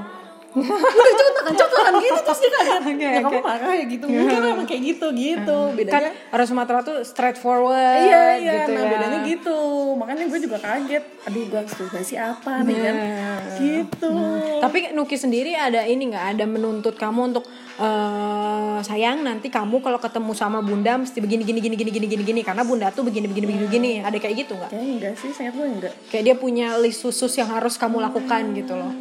udah 0.51 1.13
contohan 1.15 1.53
contohan 1.55 1.93
gitu 2.03 2.19
terus 2.27 2.39
dia 2.43 2.51
kaget 2.51 2.81
Oke, 2.81 3.07
ya 3.07 3.19
kamu 3.23 3.39
oke. 3.39 3.47
marah 3.47 3.73
ya 3.73 3.85
gitu. 3.87 4.05
Mungkin 4.11 4.37
emang 4.43 4.67
kayak 4.67 4.81
gitu 4.83 5.07
gitu. 5.15 5.57
Kan 5.71 5.77
bedanya 5.77 6.11
orang 6.33 6.47
Sumatera 6.47 6.79
tuh 6.83 6.97
straightforward 7.07 8.03
iya 8.03 8.23
iya. 8.37 8.53
gitu 8.65 8.71
nah 8.75 8.83
ya. 8.83 8.91
bedanya 8.91 9.19
gitu. 9.25 9.59
Makanya 9.95 10.23
gue 10.27 10.39
juga 10.43 10.57
kaget. 10.59 11.03
Aduh 11.29 11.43
gue 11.47 11.57
harus 11.57 11.73
berbahasa 11.77 12.15
apa 12.35 12.51
nih 12.67 12.77
kan? 12.77 12.95
Iya. 12.95 13.33
gitu. 13.57 14.13
Tapi 14.59 14.77
Nuki 14.93 15.15
sendiri 15.15 15.55
ada 15.55 15.87
ini 15.87 16.11
nggak? 16.11 16.25
Ada 16.37 16.45
menuntut 16.45 16.95
kamu 16.99 17.33
untuk 17.35 17.45
eh 17.81 18.77
sayang 18.85 19.25
nanti 19.25 19.47
kamu 19.49 19.81
kalau 19.81 19.97
ketemu 19.97 20.31
sama 20.37 20.59
bunda 20.61 20.99
mesti 20.99 21.17
begini 21.17 21.47
gini 21.47 21.59
gini 21.63 21.75
gini 21.79 21.91
gini 21.91 22.07
gini 22.07 22.23
gini. 22.27 22.41
Karena 22.43 22.67
bunda 22.67 22.91
tuh 22.91 23.07
begini 23.07 23.31
begini 23.31 23.45
begini 23.47 23.65
begini. 23.67 23.91
Ada 24.03 24.17
kayak 24.19 24.35
gitu 24.47 24.53
nggak? 24.59 24.69
kayaknya 24.71 24.93
enggak 24.99 25.13
sih 25.17 25.31
saya 25.31 25.49
gue 25.55 25.65
enggak. 25.65 25.93
Kayak 26.11 26.23
dia 26.27 26.35
punya 26.35 26.67
list 26.77 27.01
khusus 27.01 27.31
yang 27.39 27.49
harus 27.49 27.79
kamu 27.79 28.03
lakukan 28.03 28.53
gitu 28.53 28.75
loh. 28.77 28.91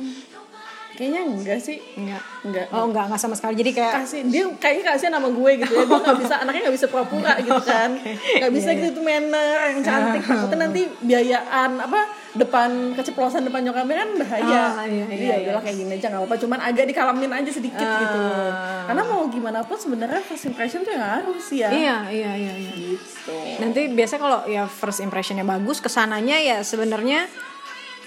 Kayaknya 1.00 1.22
enggak 1.24 1.58
sih. 1.64 1.80
Enggak. 1.96 2.20
enggak. 2.44 2.66
Oh 2.76 2.84
enggak 2.84 3.08
enggak 3.08 3.20
sama 3.24 3.32
sekali. 3.32 3.56
Jadi 3.56 3.70
kayak 3.72 3.94
kasih 4.04 4.20
dia 4.28 4.44
kayaknya 4.60 4.84
kasihan 4.92 5.12
sama 5.16 5.32
gue 5.32 5.50
gitu 5.64 5.72
ya. 5.72 5.84
Gue 5.88 6.00
nggak 6.04 6.18
bisa 6.20 6.34
anaknya 6.44 6.60
nggak 6.68 6.76
bisa 6.76 6.86
pura-pura 6.92 7.32
gitu 7.40 7.62
kan. 7.72 7.90
Nggak 8.36 8.52
bisa 8.52 8.68
gitu 8.76 8.88
tuh 9.00 9.04
manner 9.04 9.56
yang 9.72 9.80
cantik. 9.80 10.22
Takutnya 10.28 10.58
nanti 10.68 10.82
biayaan 11.00 11.70
apa 11.80 12.00
depan 12.36 12.94
keceplosan 12.94 13.48
depan 13.48 13.64
nyokapnya 13.64 13.96
kan 14.04 14.10
bahaya. 14.20 14.62
Ah, 14.76 14.86
iya, 14.86 15.06
iya, 15.08 15.34
ya 15.40 15.48
udahlah 15.48 15.62
kayak 15.64 15.76
gini 15.80 15.92
aja 15.96 16.06
nggak 16.12 16.20
apa-apa. 16.20 16.36
Cuman 16.36 16.58
agak 16.60 16.84
dikalamin 16.92 17.32
aja 17.32 17.50
sedikit 17.50 17.88
gitu. 17.88 18.18
Ah. 18.20 18.84
karena 18.92 19.02
mau 19.06 19.24
gimana 19.32 19.64
pun 19.64 19.80
sebenarnya 19.80 20.20
first 20.20 20.44
impression 20.44 20.84
tuh 20.84 20.92
yang 20.92 21.02
harus 21.02 21.48
ya. 21.48 21.72
Iya 21.72 21.96
iya 22.12 22.30
iya 22.36 22.52
iya. 22.60 22.72
gitu. 22.76 23.34
Nanti 23.56 23.88
biasa 23.88 24.20
kalau 24.20 24.44
ya 24.44 24.68
first 24.68 25.00
impressionnya 25.00 25.48
bagus 25.48 25.80
ke 25.80 25.88
sananya 25.88 26.36
ya 26.36 26.60
sebenarnya 26.60 27.24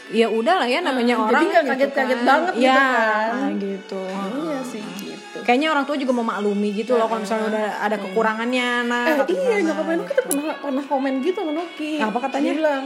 ya 0.10 0.27
udah 0.27 0.55
lah 0.57 0.67
ya 0.67 0.79
namanya 0.79 1.15
Ah, 1.15 1.24
orang 1.24 1.31
jadi 1.33 1.45
nggak 1.48 1.63
gitu 1.63 1.72
kaget-kaget 1.72 2.17
kan. 2.17 2.27
banget 2.27 2.53
gitu 2.53 2.65
ya, 2.65 2.75
kan. 2.75 3.51
gitu. 3.55 4.01
iya 4.36 4.60
sih 4.62 4.83
gitu 5.00 5.38
Kayaknya 5.41 5.67
orang 5.69 5.83
tua 5.83 5.95
juga 5.95 6.13
memaklumi 6.13 6.69
gitu 6.74 6.91
loh 6.93 7.05
kalau 7.05 7.22
misalnya 7.22 7.45
udah 7.48 7.65
ada 7.81 7.95
kekurangannya 7.98 8.69
nah 8.83 9.03
Eh, 9.05 9.15
iya 9.29 9.55
gimana. 9.57 9.65
nyokap 9.65 9.88
Nuki 9.93 10.12
tuh 10.13 10.25
pernah 10.25 10.55
pernah 10.55 10.83
komen 10.83 11.13
gitu 11.19 11.38
sama 11.38 11.51
Nuki. 11.53 11.93
Apa 11.98 12.17
katanya? 12.22 12.43
Dia 12.45 12.60
bilang, 12.60 12.83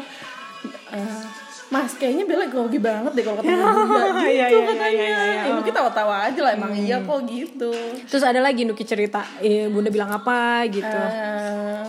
"Eh, 0.90 1.22
Mas 1.68 1.92
kayaknya 1.94 2.24
Bella 2.24 2.48
grogi 2.48 2.80
banget 2.80 3.12
deh 3.12 3.22
kalau 3.22 3.38
ketemu 3.38 3.60
Bunda 3.60 4.00
gitu 4.08 4.24
Iya, 4.24 4.24
iya, 4.24 4.48
iya, 4.48 4.62
katanya. 4.64 4.88
iya, 4.88 5.04
iya, 5.04 5.42
Ya, 5.44 5.52
Nuki 5.52 5.72
tawa-tawa 5.72 6.16
aja 6.24 6.40
lah 6.40 6.52
emang 6.54 6.72
iya 6.74 6.98
kok 7.00 7.20
gitu. 7.26 7.72
Terus 8.04 8.24
ada 8.24 8.40
lagi 8.40 8.64
Nuki 8.64 8.84
cerita, 8.84 9.22
eh, 9.40 9.68
bunda 9.68 9.90
bilang 9.90 10.08
apa 10.10 10.40
gitu. 10.68 10.88
Eh, 10.88 11.84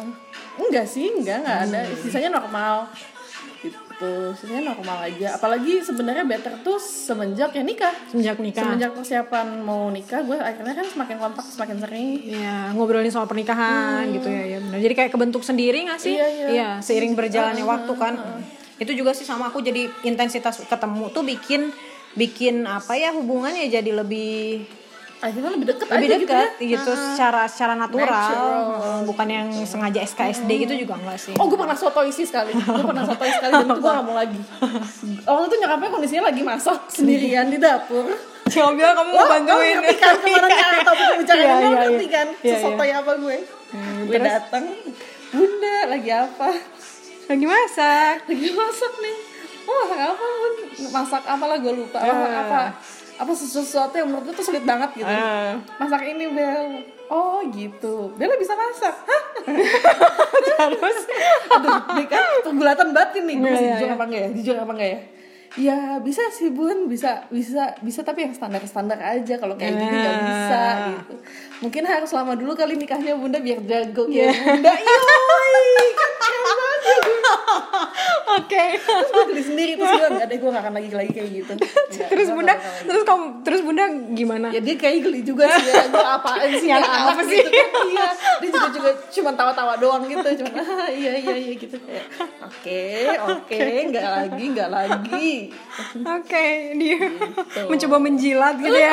enggak 0.58 0.84
sih, 0.84 1.12
enggak 1.12 1.40
enggak 1.40 1.58
ada. 1.64 1.80
Hmm. 1.80 1.94
Sisanya 1.96 2.30
normal. 2.32 2.90
Gitu. 3.98 4.14
Sisanya 4.38 4.70
normal 4.70 5.10
aja. 5.10 5.34
Apalagi 5.34 5.82
sebenarnya 5.82 6.22
better 6.22 6.54
tuh 6.62 6.78
semenjak 6.78 7.50
ya 7.50 7.66
nikah. 7.66 7.90
Semenjak 8.06 8.38
nikah. 8.38 8.62
Semenjak 8.62 8.94
persiapan 8.94 9.46
mau 9.66 9.90
nikah, 9.90 10.22
gue 10.22 10.38
akhirnya 10.38 10.74
kan 10.78 10.86
semakin 10.86 11.16
kontak, 11.18 11.46
semakin 11.50 11.76
sering. 11.82 12.08
Ya, 12.22 12.70
ngobrolin 12.78 13.10
soal 13.10 13.26
pernikahan 13.26 14.06
gitu 14.14 14.30
ya, 14.30 14.54
ya 14.54 14.58
benar. 14.62 14.78
Jadi 14.78 14.94
kayak 14.94 15.10
kebentuk 15.10 15.42
sendiri 15.42 15.90
gak 15.90 15.98
sih? 15.98 16.14
Hmm. 16.14 16.30
Iya, 16.30 16.46
iya. 16.54 16.68
seiring 16.78 17.18
berjalannya 17.18 17.66
waktu 17.66 17.92
kan. 17.98 18.14
Itu 18.78 18.94
juga 18.94 19.10
sih 19.10 19.26
sama 19.26 19.50
aku 19.50 19.58
jadi 19.58 19.90
intensitas 20.06 20.62
ketemu 20.62 21.10
tuh 21.10 21.26
bikin 21.26 21.74
bikin 22.14 22.64
apa 22.64 22.98
ya 22.98 23.12
hubungannya 23.14 23.68
jadi 23.68 23.90
lebih 23.94 24.64
Akhirnya 25.18 25.50
lebih 25.50 25.66
deket 25.66 25.86
lebih 25.88 25.98
aja 26.04 26.16
gitu 26.16 26.30
ya. 26.30 26.46
dekat 26.46 26.50
gitu, 26.62 26.92
secara 26.94 27.42
secara 27.44 27.74
natural, 27.74 28.06
Natural. 28.06 29.02
Bukan 29.02 29.26
yang 29.26 29.46
sengaja 29.62 30.00
SKSD 30.00 30.50
gitu 30.60 30.74
juga 30.78 30.94
enggak 30.94 31.18
sih. 31.18 31.34
Oh 31.34 31.44
gue 31.44 31.56
pernah 31.56 31.74
soto 31.74 32.00
isi 32.02 32.22
sekali 32.22 32.54
Gue 32.54 32.84
pernah 32.84 33.02
soto 33.02 33.18
sekali 33.20 33.52
dan 33.52 33.66
itu 33.66 33.76
gue 33.76 33.90
gak 33.96 34.04
mau 34.04 34.14
lagi 34.14 34.38
Waktu 35.20 35.44
itu 35.44 35.56
nyokapnya 35.58 35.88
kondisinya 35.90 36.24
lagi 36.24 36.42
masak 36.42 36.78
sendirian 36.88 37.46
di 37.46 37.58
dapur 37.58 38.06
Coba 38.46 38.70
bilang 38.72 38.94
kamu 38.94 39.10
mau 39.10 39.26
bantuin. 39.26 39.76
ngerti 39.76 39.94
kan 39.98 40.14
kemarin 40.16 40.50
kan 40.50 40.72
topik 40.82 41.08
bicara 41.18 41.36
Iya, 41.36 41.50
ini 41.50 41.58
iya, 41.58 41.68
ngerti 41.74 41.98
iya. 42.00 42.08
kan 42.08 42.26
Iya, 42.38 42.52
Sesoto 42.54 42.82
iya. 42.82 42.96
apa 42.96 43.12
gue 43.16 43.36
Gue 44.04 44.18
datang 44.18 44.64
Bunda 45.28 45.76
lagi 45.88 46.10
apa 46.10 46.48
Lagi 47.26 47.44
masak. 47.44 48.16
Lagi 48.24 48.50
masak 48.50 48.92
nih 48.98 49.16
Oh 49.64 49.82
masak 49.84 49.98
apa 50.06 50.26
Masak 50.88 51.22
apa 51.26 51.44
lah 51.44 51.56
gue 51.58 51.72
lupa 51.74 51.98
Apa 51.98 52.14
Ah. 52.24 52.40
apa 52.40 52.60
apa 53.18 53.32
sesuatu 53.32 53.92
yang 53.92 54.06
menurut 54.06 54.24
gue 54.24 54.34
tuh 54.34 54.46
sulit 54.46 54.62
banget 54.62 54.94
gitu 54.94 55.04
Ah. 55.04 55.58
masak 55.76 56.06
ini 56.06 56.26
Bel 56.28 56.86
oh 57.08 57.42
gitu 57.48 58.14
Bella 58.14 58.34
bisa 58.34 58.54
masak 58.54 58.94
Hah? 58.94 59.22
Terus 60.58 60.98
Aduh, 61.48 61.76
ini 61.92 62.04
kan 62.06 62.22
penggulatan 62.42 62.90
batin 62.90 63.24
nih. 63.24 63.36
Gue 63.36 63.44
Iya, 63.44 63.52
mesti 63.52 63.64
iya, 63.64 63.72
jujur 63.72 63.86
iya. 63.86 63.94
apa 63.94 64.04
enggak 64.04 64.20
ya? 64.20 64.30
Jujur 64.32 64.56
apa 64.56 64.72
enggak 64.72 64.88
ya? 64.88 65.00
Ya 65.56 65.78
bisa 65.98 66.22
sih 66.28 66.50
bun, 66.50 66.78
bisa 66.86 67.24
bisa 67.28 67.72
bisa 67.80 68.00
tapi 68.02 68.20
yang 68.20 68.30
standar 68.32 68.60
standar 68.62 69.00
aja 69.00 69.34
kalau 69.36 69.56
kayak 69.56 69.72
gini 69.72 69.96
nggak 69.96 70.16
bisa 70.20 70.60
Ah. 70.60 70.74
gitu. 70.92 71.14
Mungkin 71.60 71.82
harus 71.84 72.10
lama 72.12 72.34
dulu 72.34 72.52
kali 72.52 72.76
nikahnya 72.76 73.16
bunda 73.16 73.38
biar 73.38 73.62
jago 73.62 74.04
Iya. 74.06 74.28
ya 74.28 74.34
bunda. 74.34 74.70
Yoi, 74.70 75.88
kan 75.92 76.10
keren 76.16 76.42
banget. 76.44 76.78
Oke. 78.38 78.64
Terus 78.78 79.08
gue 79.08 79.24
geli 79.26 79.42
sendiri 79.42 79.72
terus 79.74 79.92
gue 79.92 80.08
nggak 80.10 80.26
deh 80.26 80.38
gue 80.38 80.50
gak 80.50 80.62
akan 80.62 80.74
lagi 80.74 80.88
lagi 80.90 81.12
kayak 81.12 81.30
gitu. 81.34 81.52
Nggak, 81.88 82.08
terus 82.08 82.28
bunda 82.30 82.54
terus 82.80 83.02
kamu 83.02 83.24
terus 83.42 83.60
bunda 83.60 83.84
gimana? 84.12 84.46
Ya 84.48 84.60
dia 84.60 84.76
kayak 84.76 84.98
geli 85.02 85.20
juga 85.22 85.50
sih 85.50 85.66
ya, 85.66 85.88
gue 85.88 85.98
apaan 86.00 86.48
sih 86.52 86.68
Yang 86.70 86.80
anak 86.80 86.92
apa 86.94 87.10
apa 87.10 87.22
sih? 87.24 87.38
gitu 87.38 87.50
kan 87.50 87.68
Iya, 87.88 88.06
dia 88.38 88.48
juga 88.50 88.68
juga 88.70 88.90
cuma 89.10 89.30
tawa-tawa 89.32 89.74
doang 89.76 90.02
gitu 90.04 90.28
Cuma 90.38 90.50
ah, 90.56 90.88
iya 90.88 91.12
iya 91.16 91.34
iya 91.34 91.54
gitu. 91.54 91.76
Oke, 92.40 92.84
oke, 93.20 93.58
nggak 93.88 94.06
lagi, 94.06 94.44
nggak 94.48 94.70
lagi. 94.70 95.30
Oke 95.98 96.46
dia 96.74 96.96
Gitu. 96.98 97.64
mencoba 97.66 97.96
menjilat 97.98 98.54
gitu 98.56 98.74
ya. 98.74 98.92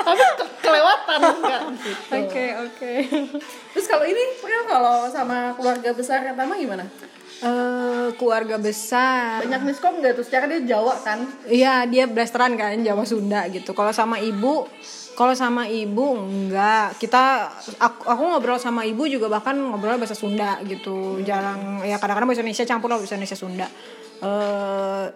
Tapi 0.00 0.22
ke- 0.34 0.52
kelewatan 0.60 1.18
enggak 1.32 1.62
gitu. 1.74 2.12
Oke 2.14 2.44
oke. 2.58 2.92
Terus 3.70 3.86
kalau 3.86 4.04
ini, 4.04 4.22
kalau 4.66 5.08
sama 5.08 5.54
keluarga 5.54 5.90
besar 5.90 6.20
Tama 6.28 6.54
gimana? 6.54 6.84
Eh, 7.38 8.08
keluarga 8.18 8.58
besar 8.58 9.38
Banyak 9.46 9.62
miskom 9.62 10.02
nggak 10.02 10.18
tuh? 10.18 10.26
Secara 10.26 10.50
dia 10.50 10.58
Jawa 10.66 10.98
kan? 10.98 11.22
Iya 11.46 11.86
dia 11.86 12.10
blasteran 12.10 12.58
kan 12.58 12.74
Jawa 12.82 13.06
Sunda 13.06 13.46
gitu. 13.46 13.78
Kalau 13.78 13.94
sama 13.94 14.18
ibu, 14.18 14.66
kalau 15.14 15.38
sama 15.38 15.70
ibu 15.70 16.18
enggak. 16.18 16.98
Kita 16.98 17.46
aku, 17.78 18.10
aku 18.10 18.22
ngobrol 18.34 18.58
sama 18.58 18.82
ibu 18.82 19.06
juga 19.06 19.30
bahkan 19.30 19.54
ngobrol 19.54 20.02
bahasa 20.02 20.18
Sunda 20.18 20.58
gitu. 20.66 21.22
Jarang 21.22 21.86
ya 21.86 22.02
kadang-kadang 22.02 22.34
bahasa 22.34 22.42
Indonesia 22.42 22.66
campur 22.66 22.90
lah 22.90 22.98
bahasa 22.98 23.14
Indonesia 23.14 23.38
Sunda. 23.38 23.66
Eh 24.18 25.06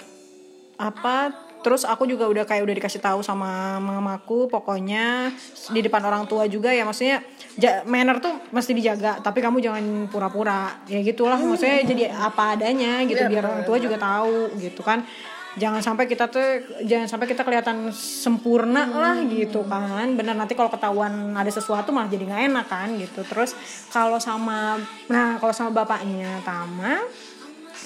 apa 0.79 1.17
terus 1.63 1.87
aku 1.87 2.05
juga 2.05 2.27
udah 2.27 2.45
kayak 2.45 2.67
udah 2.67 2.77
dikasih 2.77 3.01
tahu 3.01 3.23
sama 3.23 3.79
mamaku 3.79 4.51
pokoknya 4.51 5.31
di 5.71 5.81
depan 5.81 6.03
orang 6.03 6.27
tua 6.27 6.51
juga 6.51 6.75
ya 6.75 6.83
maksudnya 6.83 7.23
ja, 7.57 7.87
manner 7.87 8.19
tuh 8.19 8.35
mesti 8.53 8.75
dijaga 8.75 9.23
tapi 9.23 9.39
kamu 9.39 9.63
jangan 9.63 9.85
pura-pura. 10.11 10.83
Ya 10.91 11.01
gitulah 11.01 11.39
maksudnya 11.39 11.87
jadi 11.87 12.05
apa 12.13 12.59
adanya 12.59 13.07
gitu 13.07 13.23
Iya, 13.25 13.31
biar 13.31 13.45
orang 13.47 13.65
tua 13.65 13.77
juga 13.79 13.97
tahu 13.97 14.59
gitu 14.59 14.83
kan. 14.83 15.07
Jangan 15.53 15.85
sampai 15.85 16.09
kita 16.09 16.33
tuh 16.33 16.65
jangan 16.89 17.05
sampai 17.13 17.29
kita 17.29 17.45
kelihatan 17.45 17.93
sempurna 17.93 18.89
lah 18.89 19.17
gitu 19.29 19.63
kan. 19.69 20.17
Bener 20.17 20.33
nanti 20.33 20.57
kalau 20.57 20.73
ketahuan 20.73 21.37
ada 21.37 21.53
sesuatu 21.53 21.93
malah 21.93 22.09
jadi 22.09 22.25
nggak 22.25 22.43
enak 22.51 22.67
kan 22.67 22.89
gitu. 22.97 23.21
Terus 23.23 23.53
kalau 23.93 24.17
sama 24.17 24.81
nah 25.13 25.37
kalau 25.37 25.53
sama 25.53 25.71
bapaknya 25.71 26.41
Tama 26.41 27.05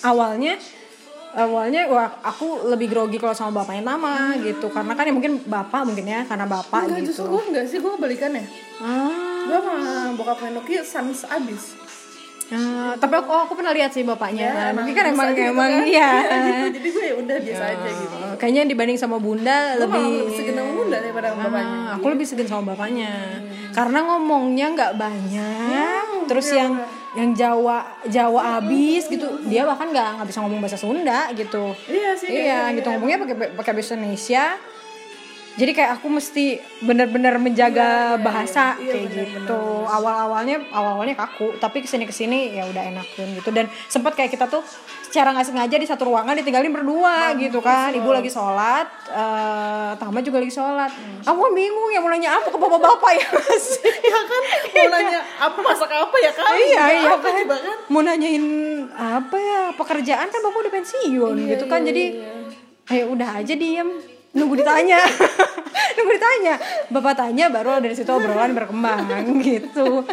awalnya 0.07 0.55
awalnya 1.35 1.91
wah 1.91 2.09
aku 2.23 2.69
lebih 2.71 2.93
grogi 2.93 3.19
kalau 3.19 3.35
sama 3.35 3.65
bapaknya 3.65 3.83
Tama 3.83 4.37
gitu. 4.45 4.71
Karena 4.71 4.93
kan 4.95 5.05
ya 5.09 5.13
mungkin 5.17 5.43
bapak 5.43 5.83
mungkin 5.83 6.07
ya 6.07 6.21
karena 6.29 6.47
bapak 6.47 6.87
Enggak, 6.87 7.01
gitu. 7.03 7.09
justru 7.11 7.25
gue 7.33 7.43
enggak 7.51 7.65
sih, 7.67 7.79
gue 7.83 7.93
kebalikannya. 7.97 8.45
Ah, 8.79 9.43
Gue 9.47 9.59
sama 9.63 10.11
bokap 10.19 10.39
Noki 10.53 10.79
sans 10.83 11.23
abis. 11.27 11.75
Ah, 12.47 12.95
tapi 12.95 13.19
aku 13.19 13.27
oh, 13.27 13.43
aku 13.43 13.59
pernah 13.59 13.75
lihat 13.75 13.91
sih 13.91 14.07
bapaknya. 14.07 14.71
Mungkin 14.71 14.95
kan 14.95 15.07
emang 15.11 15.35
gitu 15.35 15.51
emang 15.51 15.71
kan. 15.83 15.91
iya. 15.91 16.11
Gitu. 16.47 16.79
Jadi 16.79 16.89
gue 16.95 17.05
ya 17.11 17.15
udah 17.19 17.37
biasa 17.43 17.65
aja 17.75 17.89
gitu. 17.91 18.15
Oh, 18.23 18.35
kayaknya 18.39 18.63
dibanding 18.71 18.99
sama 18.99 19.19
bunda 19.19 19.75
Gue 19.75 19.83
lebih 19.83 20.07
lebih 20.07 20.35
segenap 20.39 20.67
bunda 20.71 20.97
daripada 21.03 21.27
sama 21.35 21.43
bapaknya. 21.51 21.75
Ah, 21.75 21.89
aku 21.99 22.07
lebih 22.15 22.27
segan 22.27 22.47
sama 22.47 22.63
bapaknya. 22.75 23.13
Karena 23.75 23.99
ngomongnya 24.07 24.67
nggak 24.79 24.93
banyak 24.95 26.07
terus 26.27 26.49
yang 26.55 26.75
yang 27.17 27.33
Jawa 27.33 28.05
Jawa 28.07 28.61
abis 28.61 29.09
gitu. 29.09 29.41
Dia 29.49 29.65
bahkan 29.65 29.89
nggak 29.89 30.21
nggak 30.21 30.29
bisa 30.29 30.39
ngomong 30.45 30.61
bahasa 30.61 30.79
Sunda 30.79 31.33
gitu. 31.33 31.73
Iya 31.89 32.11
sih. 32.15 32.29
Iya 32.29 32.77
gitu. 32.77 32.87
Ngomongnya 32.93 33.19
pakai 33.25 33.37
pakai 33.57 33.73
bahasa 33.73 33.97
Indonesia 33.97 34.61
jadi 35.57 35.73
kayak 35.73 35.91
aku 36.01 36.13
mesti 36.13 36.61
benar-benar 36.85 37.41
menjaga 37.41 38.21
bahasa 38.21 38.77
iya, 38.77 38.93
kayak 38.93 39.09
gitu. 39.09 39.89
awal-awalnya 39.89 40.61
awal-awalnya 40.69 41.17
kaku 41.17 41.57
tapi 41.57 41.81
ke 41.81 41.89
sini 41.89 42.05
ke 42.05 42.13
sini 42.13 42.61
ya 42.61 42.69
udah 42.69 42.85
enakin 42.93 43.41
gitu. 43.41 43.49
Dan 43.57 43.73
sempat 43.89 44.13
kayak 44.13 44.37
kita 44.37 44.53
tuh 44.53 44.61
secara 45.09 45.33
nggak 45.33 45.49
sengaja 45.49 45.77
di 45.81 45.89
satu 45.89 46.13
ruangan 46.13 46.37
ditinggalin 46.37 46.69
berdua 46.69 47.33
gitu 47.41 47.65
kan. 47.65 47.89
ibu 47.97 48.13
lagi 48.13 48.29
sholat 48.29 48.85
eh 49.09 49.91
Tama 49.97 50.21
juga 50.21 50.45
lagi 50.45 50.53
sholat. 50.53 50.93
Aku 51.25 51.39
kan 51.41 51.53
bingung 51.57 51.89
ya 51.89 52.05
mau 52.05 52.13
nanya 52.13 52.37
apa 52.37 52.53
ke 52.53 52.59
bapak-bapak 52.61 53.11
ya 53.17 53.29
Mas? 53.33 53.67
ya 54.13 54.21
kan? 54.29 54.43
Mau 54.77 54.89
nanya 54.93 55.21
apa 55.41 55.59
masak 55.65 55.89
apa 55.89 56.17
ya 56.21 56.33
kan 56.37 56.53
iya 56.53 56.83
iya 57.01 57.09
apa 57.17 57.29
kan. 57.33 57.41
coba 57.49 57.57
kan? 57.65 57.77
Mau 57.89 58.01
nanyain 58.05 58.45
apa 58.93 59.37
ya 59.41 59.61
pekerjaan 59.73 60.29
kan 60.29 60.41
bapak 60.45 60.69
udah 60.69 60.73
pensiun 60.77 61.37
gitu 61.49 61.65
kan. 61.65 61.81
jadi 61.81 62.05
ayo 62.93 63.15
udah 63.17 63.41
aja 63.41 63.55
diem 63.57 64.16
nunggu 64.37 64.55
ditanya. 64.61 65.01
Nunggu 65.97 66.13
ditanya. 66.13 66.55
Bapak 66.93 67.17
tanya 67.17 67.49
baru 67.49 67.81
dari 67.81 67.97
situ 67.97 68.09
obrolan 68.13 68.53
berkembang 68.53 69.41
gitu. 69.49 70.05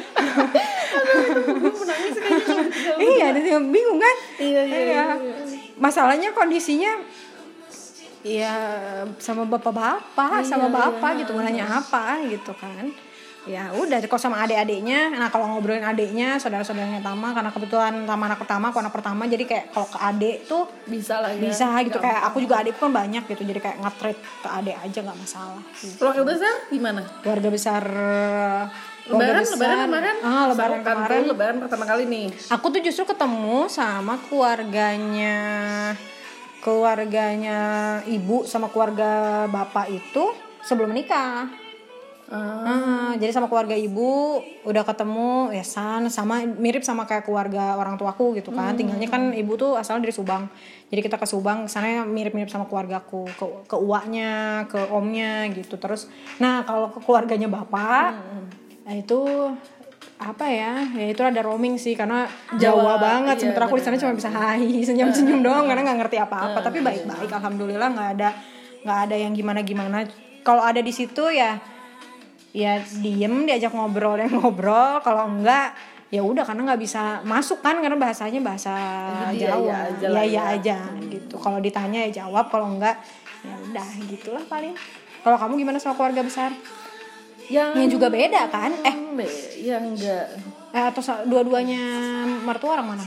Iya 3.03 3.36
bingung 3.60 4.00
kan? 4.00 4.15
Iya, 4.39 4.62
iya, 4.63 5.06
masalahnya 5.77 6.32
kondisinya 6.32 7.03
ya 8.24 8.56
sama 9.20 9.44
bapak-bapak 9.44 10.48
sama 10.48 10.72
bapak 10.72 11.22
gitu 11.22 11.36
mau 11.36 11.44
nanya 11.44 11.68
apa 11.84 12.24
gitu 12.32 12.56
kan 12.56 12.88
ya 13.43 13.75
udah 13.75 14.00
kalau 14.07 14.21
sama 14.21 14.38
adik-adiknya. 14.47 15.12
Nah 15.12 15.27
kalau 15.27 15.51
ngobrolin 15.51 15.83
adiknya 15.83 16.39
saudara-saudaranya 16.39 17.03
Tama 17.03 17.35
karena 17.35 17.51
kebetulan 17.51 18.07
Tama 18.07 18.23
anak 18.31 18.39
pertama 18.39 18.71
aku 18.71 18.79
anak 18.79 18.93
pertama 18.95 19.27
jadi 19.27 19.43
kayak 19.43 19.65
kalau 19.75 19.88
ke 19.91 20.00
adik 20.00 20.38
tuh 20.47 20.63
bisa 20.88 21.19
lah 21.19 21.31
ya. 21.35 21.39
bisa 21.43 21.67
gitu. 21.83 21.97
Kayak 22.00 22.21
aku 22.31 22.38
juga 22.39 22.63
adikku 22.63 22.79
kan 22.79 22.93
banyak 22.95 23.23
gitu 23.27 23.43
jadi 23.43 23.59
kayak 23.59 23.77
nge-treat 23.83 24.17
ke 24.19 24.50
adik 24.50 24.75
aja 24.79 25.00
nggak 25.03 25.19
masalah. 25.19 25.63
Gitu. 25.75 25.95
keluarga 26.00 26.23
besar 26.23 26.55
gimana? 26.71 27.01
Keluarga 27.19 27.50
besar 27.51 27.83
lebaran 29.03 29.43
besar. 29.43 29.55
lebaran 29.59 29.79
kemarin? 29.91 30.15
Ah 30.23 30.43
lebaran 30.47 30.79
Sama 30.79 30.88
kan 30.88 30.95
kemarin. 30.95 31.19
tuh, 31.19 31.29
lebaran 31.35 31.57
pertama 31.59 31.83
kali 31.83 32.03
nih. 32.07 32.27
Aku 32.55 32.65
tuh 32.72 32.79
justru 32.79 33.03
ketemu 33.03 33.68
sama 33.68 34.15
keluarganya 34.31 35.35
keluarganya 36.63 37.59
ibu 38.07 38.48
sama 38.48 38.72
keluarga 38.72 39.44
bapak 39.51 39.91
itu 39.91 40.31
sebelum 40.63 40.96
menikah 40.96 41.51
Ah, 42.33 43.13
jadi 43.22 43.29
sama 43.29 43.46
keluarga 43.46 43.77
ibu 43.77 44.41
udah 44.65 44.81
ketemu 44.81 45.53
ya 45.53 45.61
san 45.61 46.09
sama 46.09 46.41
mirip 46.41 46.81
sama 46.81 47.05
kayak 47.05 47.29
keluarga 47.29 47.77
orang 47.77 47.93
tuaku 47.93 48.33
gitu 48.33 48.50
kan. 48.50 48.74
Tinggalnya 48.74 49.05
kan 49.05 49.29
ibu 49.37 49.53
tuh 49.53 49.77
asalnya 49.77 50.09
dari 50.09 50.15
Subang. 50.17 50.50
Jadi 50.89 51.01
kita 51.05 51.22
ke 51.22 51.29
Subang 51.29 51.69
sana 51.69 52.01
mirip-mirip 52.09 52.50
sama 52.50 52.65
keluargaku. 52.65 53.29
Ke 53.37 53.46
ke 53.69 53.77
uaknya 53.77 54.65
ke 54.65 54.81
omnya 54.89 55.46
gitu. 55.53 55.77
Terus 55.77 56.09
nah 56.41 56.65
kalau 56.65 56.89
ke 56.89 57.00
keluarganya 57.05 57.46
bapak 57.46 58.17
nah 58.83 58.91
itu 58.98 59.53
apa 60.17 60.46
ya? 60.50 60.89
Ya 60.98 61.07
itu 61.13 61.22
ada 61.22 61.39
roaming 61.46 61.77
sih 61.77 61.93
karena 61.93 62.25
Jawa, 62.57 62.59
Jawa, 62.59 62.93
banget. 62.98 63.35
Iya, 63.37 63.41
sementara 63.46 63.65
aku 63.69 63.77
di 63.77 63.83
sana 63.85 63.96
cuma 64.01 64.13
bisa 64.17 64.29
hai 64.33 64.67
senyum 64.87 65.13
senyum 65.13 65.46
doang 65.46 65.69
karena 65.69 65.85
nggak 65.85 66.00
ngerti 66.01 66.17
apa-apa. 66.17 66.59
Tapi 66.65 66.81
baik-baik 66.81 67.29
alhamdulillah 67.29 67.89
nggak 67.93 68.09
ada 68.17 68.29
nggak 68.83 69.00
ada 69.07 69.15
yang 69.15 69.31
gimana 69.31 69.63
gimana 69.63 70.03
kalau 70.43 70.59
ada 70.59 70.83
di 70.83 70.91
situ 70.91 71.24
ya 71.31 71.73
ya 72.53 72.77
diem 73.01 73.50
diajak 73.50 73.74
ngobrol 73.74 74.16
yang 74.22 74.31
ngobrol. 74.37 75.01
Kalau 75.01 75.27
enggak 75.27 75.74
ya 76.13 76.22
udah 76.22 76.46
karena 76.46 76.61
nggak 76.70 76.81
bisa 76.81 77.25
masuk 77.25 77.66
kan 77.66 77.81
karena 77.81 77.98
bahasanya 77.98 78.37
bahasa 78.37 78.74
Jadi 79.33 79.42
iya, 79.42 79.50
Jawa. 79.50 79.66
iya 79.66 79.77
aja 79.89 80.05
ya 80.05 80.09
lah 80.13 80.25
ya 80.25 80.31
ya. 80.31 80.44
aja 80.55 80.77
gitu. 81.09 81.35
Kalau 81.42 81.59
ditanya 81.59 82.00
ya 82.07 82.24
jawab. 82.24 82.48
Kalau 82.53 82.77
enggak 82.77 82.96
ya 83.42 83.55
udah 83.57 83.87
gitulah 84.07 84.44
paling. 84.46 84.77
Kalau 85.25 85.37
kamu 85.42 85.53
gimana 85.59 85.77
sama 85.81 85.98
keluarga 85.98 86.22
besar? 86.22 86.53
Yang 87.50 87.70
yang 87.75 87.92
juga 87.92 88.07
beda 88.07 88.48
kan? 88.48 88.72
Eh. 88.85 88.96
yang 89.66 89.83
enggak. 89.83 90.37
Eh, 90.74 90.85
atau 90.89 91.01
dua-duanya 91.25 91.81
mertua 92.46 92.79
orang 92.79 92.96
mana 92.96 93.05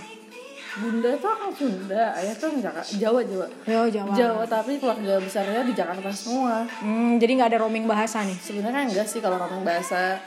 bunda 0.77 1.11
tuh 1.17 1.29
orang 1.29 1.53
Sunda 1.53 2.05
ayah 2.15 2.35
tuh 2.35 2.47
orang 2.47 2.61
Jaka- 2.61 2.89
Jawa 2.97 3.21
Jawa. 3.23 3.47
Yo 3.65 3.81
Jawa. 3.89 4.13
Jawa 4.13 4.43
tapi 4.45 4.77
keluarga 4.77 5.17
besarnya 5.17 5.61
di 5.63 5.73
Jakarta 5.73 6.11
semua. 6.11 6.69
Hmm, 6.79 7.17
jadi 7.17 7.33
nggak 7.35 7.51
ada 7.51 7.59
roaming 7.59 7.85
bahasa 7.85 8.21
nih? 8.21 8.37
Sebenarnya 8.37 8.83
enggak 8.87 9.07
sih 9.07 9.19
kalau 9.19 9.37
roaming 9.37 9.63
bahasa. 9.63 10.21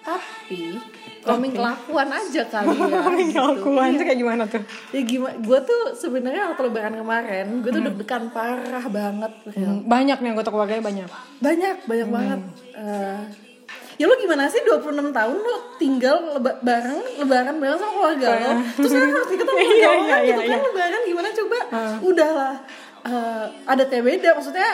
Tapi 0.00 0.78
roaming 1.20 1.50
kelakuan 1.50 2.06
aja 2.06 2.42
kali 2.46 2.70
ya 2.70 2.86
roaming 3.02 3.26
gitu. 3.26 3.36
kelakuan 3.36 3.88
tuh 3.92 4.04
kayak 4.06 4.18
gimana 4.18 4.42
tuh? 4.46 4.62
Ya 4.90 5.00
gimana 5.02 5.34
gue 5.36 5.58
tuh 5.60 5.82
sebenarnya 5.92 6.42
waktu 6.48 6.62
lebaran 6.62 6.94
kemarin 6.94 7.46
gue 7.58 7.70
tuh 7.70 7.82
deg-degan 7.82 8.30
parah 8.30 8.86
banget. 8.86 9.32
Hmm, 9.50 9.82
banyak 9.82 10.16
nih 10.16 10.30
anggota 10.30 10.48
keluarganya 10.48 10.80
banyak? 10.80 11.10
Banyak 11.38 11.76
banyak 11.84 12.08
banget. 12.08 12.40
Eh, 12.72 13.20
ya 13.96 14.04
lu 14.04 14.14
gimana 14.14 14.44
sih 14.46 14.60
26 14.60 14.86
tahun 15.10 15.36
lu 15.36 15.54
tinggal 15.76 16.16
leba- 16.32 16.60
bareng 16.60 17.00
lebaran 17.18 17.56
bareng 17.56 17.76
sama 17.76 17.92
keluarga 17.92 18.28
lo 18.28 18.50
terus 18.74 18.90
sekarang 18.90 19.10
harus 19.10 19.28
ketemu 19.30 19.56
Iya, 19.56 19.70
iya, 19.70 19.90
iya, 19.98 20.16
gitu 20.22 20.40
iya, 20.42 20.52
kan 20.52 20.60
lebaran 20.62 21.00
gimana 21.02 21.28
coba? 21.32 21.58
Udahlah 22.00 22.54
eh, 23.02 23.44
adatnya 23.64 24.00
beda 24.02 24.30
maksudnya 24.32 24.68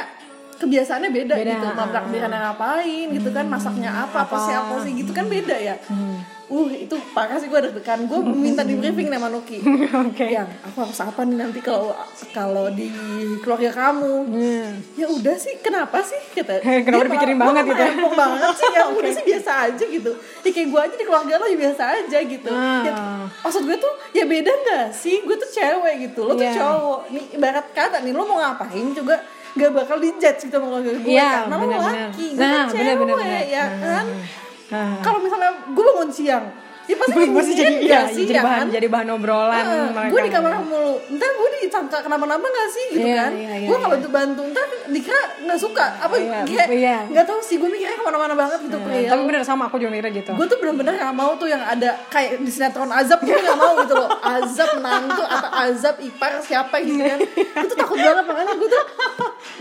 kebiasaannya 0.62 1.10
beda, 1.10 1.34
Beda, 1.34 1.50
gitu. 1.50 1.66
Mau 1.74 1.88
takbirannya 1.90 2.38
ngapain 2.38 3.06
gitu 3.10 3.28
kan 3.34 3.44
masaknya 3.50 3.90
apa 3.90 4.24
apa 4.24 4.36
sih 4.46 4.54
apa 4.54 4.74
sih 4.86 4.92
gitu 4.94 5.10
kan 5.10 5.26
beda 5.26 5.56
ya. 5.58 5.74
Uh 5.90 6.32
itu 6.68 6.96
parah 7.16 7.40
sih 7.40 7.48
gue 7.48 7.56
deg-degan 7.56 8.04
gue 8.04 8.18
minta 8.28 8.60
di 8.60 8.76
briefing 8.76 9.08
sama 9.08 9.32
Nuki. 9.32 9.58
Oke. 10.04 10.26
Yang 10.28 10.48
aku 10.60 10.76
harus 10.84 11.00
apa 11.00 11.20
nih 11.24 11.36
nanti 11.40 11.60
kalau 11.64 11.96
kalau 12.36 12.68
di 12.68 12.92
keluarga 13.40 13.72
kamu? 13.72 14.12
Hmm. 14.28 14.68
ya 14.92 15.08
udah 15.08 15.36
sih 15.40 15.56
kenapa 15.64 16.04
sih? 16.04 16.20
Kata 16.36 16.60
Kenapa 16.84 16.92
Dia 16.92 17.08
dipikirin 17.08 17.38
banget 17.40 17.64
gitu 17.72 17.80
ya? 17.80 17.92
banget 18.12 18.52
sih. 18.52 18.68
Ya 18.76 18.84
udah 18.98 19.10
sih 19.10 19.24
biasa 19.24 19.50
aja 19.72 19.84
gitu. 19.88 20.12
Ya 20.44 20.50
kayak 20.52 20.68
gue 20.68 20.80
aja 20.84 20.94
di 21.00 21.04
keluarga 21.08 21.34
lo 21.40 21.46
ya 21.48 21.56
biasa 21.56 21.82
aja 21.88 22.18
gitu. 22.20 22.50
Ah. 22.52 22.82
ya, 22.84 22.92
maksud 23.40 23.62
gue 23.64 23.76
tuh 23.80 23.92
ya 24.12 24.24
beda 24.28 24.52
nggak 24.52 24.86
sih? 24.92 25.24
Gue 25.24 25.36
tuh 25.40 25.48
cewek 25.48 25.94
gitu 26.10 26.20
lo 26.28 26.36
tuh 26.36 26.44
Iya. 26.44 26.52
cowok. 26.60 27.00
Nih 27.16 27.24
ibarat 27.40 27.66
kata 27.72 28.04
nih 28.04 28.12
lo 28.12 28.28
mau 28.28 28.36
ngapain 28.36 28.92
juga 28.92 29.16
gak 29.54 29.70
bakal 29.70 29.96
dijudge 29.96 30.40
gitu 30.42 30.54
sama 30.54 30.66
keluarga 30.66 30.90
gue 30.94 31.08
Iya, 31.08 31.30
karena 31.38 31.54
lo 31.54 31.62
benar-benar. 31.62 32.08
laki 32.08 32.26
gue 32.30 32.40
Nah, 32.40 32.50
kan 32.50 32.66
cewek 32.68 32.84
benar-benar, 32.94 33.16
benar. 33.18 33.44
ya 33.46 33.64
kan 33.78 34.06
Nah. 34.68 34.92
kalau 35.00 35.18
misalnya 35.20 35.50
gue 35.66 35.84
bangun 35.86 36.08
siang 36.10 36.46
ya 36.82 36.98
pasti 36.98 37.14
Pasti 37.14 37.30
ngomongin 37.30 37.54
jadi 37.54 37.74
nggak 37.78 37.86
iya, 38.02 38.10
sih 38.10 38.24
jadi 38.24 38.34
ya 38.34 38.42
bahan 38.42 38.58
kan? 38.58 38.74
jadi 38.74 38.86
bahan 38.90 39.08
obrolan 39.12 39.64
mereka. 39.92 40.10
gue 40.10 40.20
di 40.20 40.30
kamar 40.30 40.52
mulu 40.60 40.94
ntar 41.12 41.30
gue 41.30 41.48
disangka 41.54 41.98
kenapa-napa 42.00 42.42
gak 42.42 42.68
sih 42.68 42.84
gitu 42.90 43.06
Iya, 43.06 43.16
kan 43.20 43.30
iya, 43.32 43.52
iya, 43.54 43.68
gue 43.70 43.76
kalau 43.78 43.96
iya. 43.96 44.08
bantu 44.10 44.42
ntar 44.50 44.64
dikira 44.88 45.20
nggak 45.42 45.58
suka 45.62 45.86
apa 46.00 46.14
Iya, 46.18 46.42
kayak 46.42 46.68
iya. 46.74 46.96
nggak 47.06 47.22
tahu 47.22 47.38
sih 47.38 47.56
gue 47.56 47.70
mikirnya 47.70 47.94
ke 47.94 48.02
mana-mana 48.02 48.34
banget 48.34 48.58
gitu 48.62 48.76
Nah, 48.76 48.84
Priel. 48.84 49.06
tapi 49.06 49.22
bener 49.24 49.42
sama 49.42 49.62
aku 49.64 49.78
juga 49.78 49.90
mikirnya 49.90 50.12
gitu 50.16 50.30
gue 50.34 50.46
tuh 50.48 50.58
bener-bener 50.58 50.92
gak 50.98 51.14
mau 51.14 51.30
tuh 51.36 51.46
yang 51.46 51.62
ada 51.62 51.90
kayak 52.08 52.30
di 52.40 52.50
sinetron 52.50 52.90
azab 52.90 53.20
gue 53.20 53.30
gak 53.30 53.54
mau 53.56 53.72
gitu 53.78 53.94
loh 53.94 54.10
azab 54.20 54.68
menantu 54.74 55.22
atau 55.22 55.50
azab 55.62 55.94
ipar 56.00 56.32
siapa 56.40 56.82
gitu 56.82 56.98
kan 56.98 57.18
gue 57.54 57.66
tuh 57.68 57.78
takut 57.78 57.94
banget 57.96 58.24
makanya 58.26 58.54
gue 58.54 58.68
tuh 58.68 58.84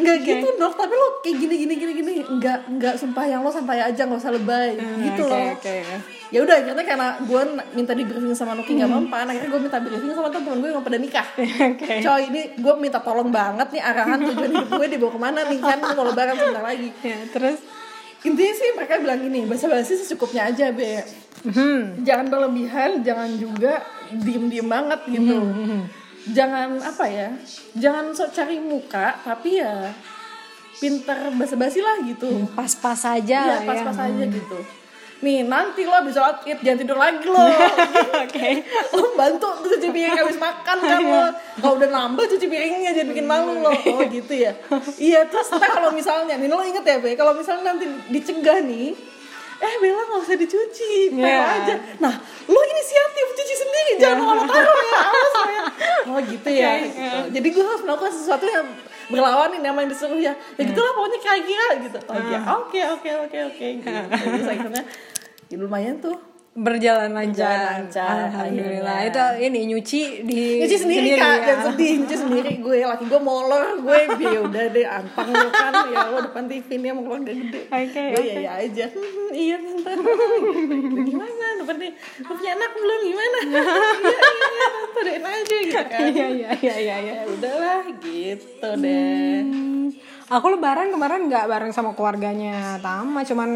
nggak 0.01 0.17
gitu 0.23 0.47
dok. 0.55 0.73
Tapi 0.77 0.93
lo 0.93 1.07
kayak 1.19 1.37
gini 1.37 1.55
gini 1.65 1.73
gini 1.75 1.91
gini. 1.97 2.13
Nggak 2.25 2.59
nggak 2.79 2.95
sumpah 2.95 3.25
yang 3.27 3.41
lo 3.43 3.51
santai 3.51 3.81
aja 3.81 4.07
nggak 4.07 4.21
usah 4.21 4.33
lebay. 4.33 4.77
Gitu 4.79 5.23
oke, 5.25 5.31
loh. 5.31 5.45
oke. 5.57 5.77
ya 6.31 6.39
udah 6.47 6.55
akhirnya 6.63 6.85
karena 6.87 7.07
gue 7.27 7.41
minta 7.75 7.91
di 7.91 8.07
briefing 8.07 8.31
sama 8.31 8.55
Nuki 8.55 8.79
nggak 8.79 8.87
mempan 8.87 9.27
akhirnya 9.27 9.51
gue 9.51 9.61
minta 9.67 9.83
briefing 9.83 10.15
sama 10.15 10.31
temen 10.31 10.63
gue 10.63 10.69
yang 10.71 10.85
pada 10.85 10.97
nikah. 10.97 11.27
Oke. 11.75 11.93
coy 11.99 12.21
ini 12.31 12.41
gue 12.55 12.73
minta 12.79 13.03
tolong 13.03 13.27
banget 13.27 13.67
nih 13.75 13.83
arahan 13.83 14.19
tujuan 14.23 14.51
hidup 14.55 14.69
gue 14.71 14.87
dibawa 14.95 15.11
ke 15.11 15.19
mana 15.19 15.39
nih? 15.51 15.59
Kan 15.59 15.79
mau 15.83 16.05
lebaran 16.07 16.35
sebentar 16.39 16.63
lagi. 16.63 16.89
Ya, 17.03 17.19
terus? 17.35 17.59
Intinya 18.21 18.53
sih 18.53 18.69
mereka 18.77 19.01
bilang 19.01 19.19
gini 19.19 19.43
bahasa 19.49 19.65
basi 19.67 19.97
secukupnya 19.99 20.47
aja 20.47 20.71
be. 20.71 21.03
Hmm, 21.41 22.05
jangan 22.05 22.29
berlebihan 22.29 23.01
jangan 23.01 23.33
juga 23.33 23.81
diem 24.13 24.45
diem 24.45 24.67
banget 24.69 25.01
gitu 25.09 25.41
jangan 26.29 26.77
apa 26.77 27.05
ya 27.05 27.27
jangan 27.73 28.13
sok 28.13 28.29
cari 28.31 28.57
muka 28.57 29.17
tapi 29.19 29.57
ya 29.57 29.89
pinter 30.77 31.17
basa 31.33 31.55
basi 31.55 31.77
lah 31.77 32.01
gitu. 32.01 32.45
Pas-pas 32.51 32.97
aja 33.07 33.39
Iya 33.39 33.51
lah 33.51 33.59
pas-pas 33.63 33.97
ya. 33.97 34.05
aja 34.07 34.25
gitu. 34.27 34.57
Nih 35.21 35.45
nanti 35.45 35.85
lo 35.85 35.93
habis 35.93 36.13
sholat 36.13 36.41
id 36.41 36.57
jangan 36.59 36.77
tidur 36.79 36.97
lagi 36.97 37.21
lo. 37.23 37.37
Oke. 38.25 38.49
lo 38.91 39.13
bantu 39.13 39.45
cuci 39.61 39.87
piring 39.87 40.17
habis 40.17 40.37
makan 40.37 40.77
kan 40.79 40.97
lo 40.99 41.25
kalau 41.57 41.77
udah 41.77 41.85
nambah 41.87 42.25
cuci 42.27 42.45
piringnya 42.45 42.91
jangan 42.91 43.13
bikin 43.13 43.25
malu 43.25 43.61
lo. 43.61 43.69
Oh 43.93 44.01
gitu 44.03 44.33
ya. 44.33 44.57
Iya 44.97 45.25
terus 45.25 45.49
ntar 45.51 45.69
kalau 45.69 45.93
misalnya 45.93 46.37
nih 46.37 46.49
lo 46.49 46.61
inget 46.61 46.81
ya 46.81 46.97
be 46.97 47.13
kalau 47.13 47.33
misalnya 47.33 47.71
nanti 47.71 47.85
dicegah 48.09 48.61
nih 48.61 48.97
eh 49.61 49.73
Bella 49.77 50.01
nggak 50.03 50.21
usah 50.21 50.35
dicuci 50.35 51.13
Iya. 51.13 51.37
aja. 51.61 51.75
Nah 51.97 52.13
lo 52.45 52.59
inisiatif 52.59 53.25
cuci 53.31 53.55
sendiri 53.55 53.91
jangan 53.97 54.17
mau 54.19 54.33
lo 54.33 54.43
taruh 54.43 54.65
ya 54.83 54.97
awas 54.99 55.33
ya. 55.47 55.63
Oh 56.03 56.17
gitu 56.19 56.49
ya. 56.49 56.69
Oke, 56.73 56.87
gitu. 56.89 57.17
jadi 57.31 57.47
gue 57.47 57.63
harus 57.63 57.83
melakukan 57.85 58.11
sesuatu 58.11 58.45
yang 58.45 58.65
berlawan 59.07 59.51
nih 59.51 59.61
sama 59.61 59.79
yang 59.79 59.91
disuruh 59.91 60.19
ya. 60.19 60.33
Ya 60.57 60.63
gitulah 60.63 60.91
pokoknya 60.91 61.19
kayak 61.21 61.43
kira 61.45 61.67
gitu. 61.79 61.97
Oh 62.09 62.17
ya 62.25 62.39
oke 62.57 62.79
oke 62.97 63.09
oke 63.29 63.37
oke 63.53 63.65
gitu. 63.79 63.89
Terus 64.33 64.49
akhirnya 64.49 64.83
ya 65.47 65.55
lumayan 65.55 65.99
tuh 65.99 66.17
berjalan 66.51 67.15
lancar. 67.15 67.79
Lancar, 67.79 68.27
Alhamdulillah. 68.27 69.07
akhirnya. 69.07 69.39
Itu 69.39 69.47
ini 69.47 69.59
nyuci 69.71 70.01
di 70.27 70.59
nyuci 70.59 70.77
sendiri, 70.83 71.09
kak. 71.15 71.37
ya. 71.47 71.55
sedih 71.63 71.91
nyuci 72.03 72.15
sendiri. 72.19 72.51
Gue 72.59 72.83
laki 72.83 73.07
gue 73.07 73.21
molor 73.23 73.79
gue 73.79 73.99
ya 74.19 74.39
udah 74.43 74.63
deh 74.67 74.83
antang 74.83 75.31
lo 75.31 75.47
kan. 75.47 75.73
Ya 75.87 76.11
lo 76.11 76.19
depan 76.19 76.51
TV 76.51 76.67
nih 76.75 76.91
sama 76.91 77.01
keluarga 77.07 77.31
gede. 77.31 77.61
Oke, 77.71 78.03
gue 78.03 78.23
ya 78.27 78.35
ya 78.35 78.51
aja. 78.67 78.85
"Hmm, 78.91 79.31
iya 79.47 79.55
tante 79.63 79.91
gimana? 81.07 81.45
Depan 81.63 81.75
nih 81.79 81.91
lo 82.19 82.31
punya 82.35 82.51
anak 82.51 82.71
belum? 82.75 82.99
Gimana? 83.01 83.39
Iya 83.51 84.11
iya 84.11 84.47
iya. 84.51 84.67
Tante 84.91 85.11
aja 85.23 85.55
gitu 85.63 85.83
kan. 85.87 86.01
Iya 86.03 86.27
iya 86.27 86.49
iya 86.51 86.75
iya. 86.75 86.95
iya. 86.99 87.13
ya 87.15 87.31
udahlah 87.31 87.79
gitu 88.03 88.67
deh. 88.75 89.39
Hmm, 89.39 89.87
Aku 90.31 90.47
lebaran 90.47 90.87
kemarin 90.87 91.27
nggak 91.27 91.43
bareng 91.43 91.69
sama 91.69 91.91
keluarganya 91.91 92.79
Tama, 92.79 93.19
cuman 93.21 93.49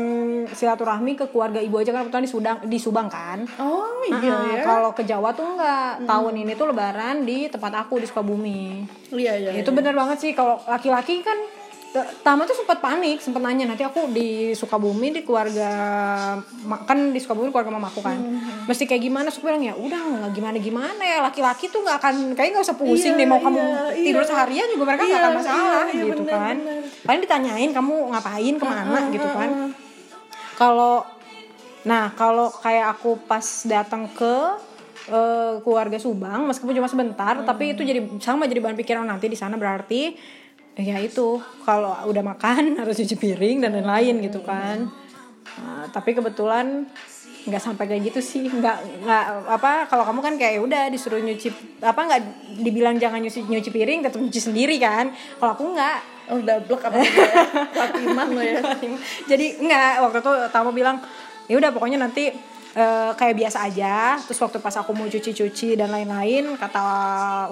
silaturahmi 0.46 1.16
ke 1.16 1.26
keluarga 1.26 1.58
ibu 1.58 1.80
aja 1.80 1.90
kan 1.90 2.04
kebetulan 2.04 2.22
di 2.22 2.30
Sudang 2.30 2.58
di 2.62 2.76
Subang 2.76 3.08
kan. 3.08 3.48
oh 3.56 4.04
iya 4.04 4.36
Ah, 4.36 4.44
ya 4.52 4.62
Kalau 4.62 4.92
ke 4.92 5.02
Jawa 5.02 5.32
tuh 5.32 5.56
nggak. 5.56 6.04
Tahun 6.04 6.34
ini 6.36 6.52
tuh 6.54 6.68
lebaran 6.68 7.24
di 7.24 7.48
tempat 7.48 7.72
aku 7.80 7.96
di 7.98 8.06
Sukabumi. 8.06 8.84
iya 9.10 9.34
iya 9.34 9.56
itu 9.56 9.72
bener 9.72 9.96
banget 9.96 10.18
sih 10.20 10.32
kalau 10.32 10.60
laki-laki 10.66 11.24
kan 11.24 11.40
Tama 11.96 12.44
tuh 12.44 12.58
sempat 12.60 12.84
panik, 12.84 13.24
sempat 13.24 13.40
nanya 13.40 13.72
nanti 13.72 13.88
aku 13.88 14.12
di 14.12 14.52
Sukabumi 14.52 15.16
di 15.16 15.22
keluarga 15.24 15.70
kan 16.84 17.00
di 17.16 17.20
Sukabumi 17.24 17.54
keluarga 17.56 17.72
mamaku 17.72 18.04
kan, 18.04 18.20
mesti 18.68 18.84
kayak 18.84 19.00
gimana? 19.00 19.32
Aku 19.32 19.40
bilang 19.40 19.64
ya 19.64 19.72
udah 19.80 20.28
nggak 20.28 20.32
gimana 20.36 20.58
gimana 20.60 21.00
ya 21.00 21.24
laki-laki 21.24 21.72
tuh 21.72 21.88
nggak 21.88 21.98
akan 22.04 22.16
kayak 22.36 22.52
nggak 22.52 22.66
usah 22.68 22.76
pusing 22.76 23.16
Iya, 23.16 23.24
deh 23.24 23.28
mau 23.32 23.40
kamu 23.40 23.62
iya, 23.96 24.12
tidur 24.12 24.24
iya. 24.24 24.30
seharian 24.30 24.68
juga 24.76 24.84
mereka 24.92 25.04
nggak 25.04 25.16
Iya, 25.16 25.24
akan 25.24 25.34
masalah 25.40 25.64
iya, 25.64 25.94
iya, 25.96 26.04
gitu 26.04 26.24
bener, 26.26 26.34
kan. 26.36 26.56
bener. 26.60 26.82
Paling 27.08 27.22
ditanyain 27.24 27.72
kamu 27.72 27.94
ngapain 28.12 28.56
ke 28.60 28.66
mana 28.66 29.00
gitu 29.16 29.28
kan. 29.32 29.50
Kalau 30.56 30.96
nah 31.86 32.10
kalau 32.18 32.50
kayak 32.50 32.98
aku 32.98 33.22
pas 33.24 33.46
datang 33.70 34.10
ke 34.12 34.36
eh, 35.08 35.54
keluarga 35.62 36.02
Subang 36.02 36.50
meskipun 36.50 36.74
cuma 36.74 36.90
sebentar 36.90 37.46
tapi 37.46 37.78
itu 37.78 37.86
jadi 37.86 38.02
sama 38.18 38.50
jadi 38.50 38.60
bahan 38.60 38.74
pikiran 38.74 39.06
nanti 39.06 39.30
di 39.30 39.38
sana 39.38 39.54
berarti 39.54 40.18
ya 40.76 41.00
itu 41.00 41.40
kalau 41.64 41.96
udah 42.12 42.24
makan 42.24 42.76
harus 42.84 43.00
cuci 43.00 43.16
piring 43.16 43.64
dan 43.64 43.80
lain-lain 43.80 44.20
gitu 44.28 44.44
kan. 44.44 44.92
Nah, 45.56 45.88
tapi 45.88 46.12
kebetulan 46.12 46.84
nggak 47.46 47.62
sampai 47.62 47.86
kayak 47.88 48.12
gitu 48.12 48.20
sih. 48.20 48.50
Nggak 48.52 49.06
nggak 49.06 49.24
apa 49.48 49.88
kalau 49.88 50.04
kamu 50.04 50.20
kan 50.20 50.34
kayak 50.36 50.54
"Ya 50.60 50.62
udah 50.62 50.84
disuruh 50.92 51.22
nyuci 51.22 51.80
apa 51.80 51.96
nggak 51.96 52.22
dibilang 52.60 53.00
jangan 53.00 53.24
nyuci 53.24 53.48
nyuci 53.48 53.70
piring 53.72 54.04
tetap 54.04 54.20
nyuci 54.20 54.42
sendiri 54.42 54.76
kan. 54.82 55.14
Kalau 55.40 55.52
aku 55.56 55.64
nggak. 55.72 55.98
Oh 56.26 56.42
udah 56.42 56.58
blok 56.66 56.82
apa 56.82 56.98
gitu 57.06 57.22
ya? 57.22 58.26
Lo 58.34 58.42
ya? 58.42 58.58
Jadi 59.30 59.62
enggak 59.62 60.02
waktu 60.02 60.18
itu 60.26 60.32
tamu 60.50 60.74
bilang 60.74 60.98
ya 61.46 61.56
udah 61.62 61.70
pokoknya 61.70 62.02
nanti 62.02 62.34
eh, 62.74 63.12
kayak 63.14 63.38
biasa 63.38 63.70
aja. 63.70 64.18
Terus 64.26 64.42
waktu 64.42 64.58
pas 64.58 64.74
aku 64.74 64.92
mau 64.98 65.06
cuci-cuci 65.06 65.78
dan 65.78 65.94
lain-lain 65.94 66.58
kata 66.58 66.82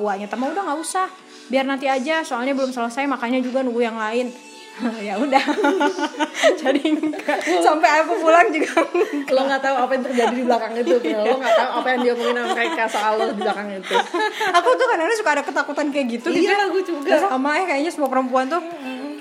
uaknya 0.01 0.25
tamu 0.25 0.49
udah 0.49 0.65
nggak 0.65 0.81
usah 0.81 1.05
biar 1.45 1.63
nanti 1.63 1.85
aja 1.85 2.21
soalnya 2.21 2.51
belum 2.51 2.69
selesai 2.69 3.03
makanya 3.05 3.39
juga 3.39 3.59
nunggu 3.61 3.81
yang 3.81 3.97
lain. 3.97 4.29
Ya 5.05 5.21
udah. 5.21 5.37
Jadi 6.65 6.81
enggak. 6.81 7.37
Sampai 7.61 8.01
aku 8.01 8.17
pulang 8.17 8.49
juga 8.49 8.81
lo 9.29 9.45
nggak 9.45 9.61
tahu 9.61 9.75
apa 9.77 9.91
yang 9.93 10.03
terjadi 10.03 10.33
di 10.33 10.43
belakang 10.43 10.73
itu 10.73 10.97
lo 11.13 11.35
nggak 11.37 11.55
tahu 11.55 11.69
apa 11.77 11.87
yang 11.93 11.99
diomongin 12.01 12.35
sama 12.41 12.49
mereka 12.57 12.83
soal 12.89 13.13
lo 13.21 13.23
di 13.29 13.37
belakang 13.37 13.69
itu. 13.69 13.93
Aku 14.57 14.69
tuh 14.73 14.85
kadang-kadang 14.89 15.19
suka 15.21 15.31
ada 15.31 15.43
ketakutan 15.45 15.87
kayak 15.93 16.07
gitu 16.09 16.27
gitu 16.33 16.41
iya 16.41 16.57
ya. 16.57 16.65
gue 16.73 16.83
juga. 16.83 17.21
Sama 17.21 17.53
ya 17.53 17.63
kayaknya 17.69 17.91
semua 17.93 18.09
perempuan 18.09 18.49
tuh 18.49 18.65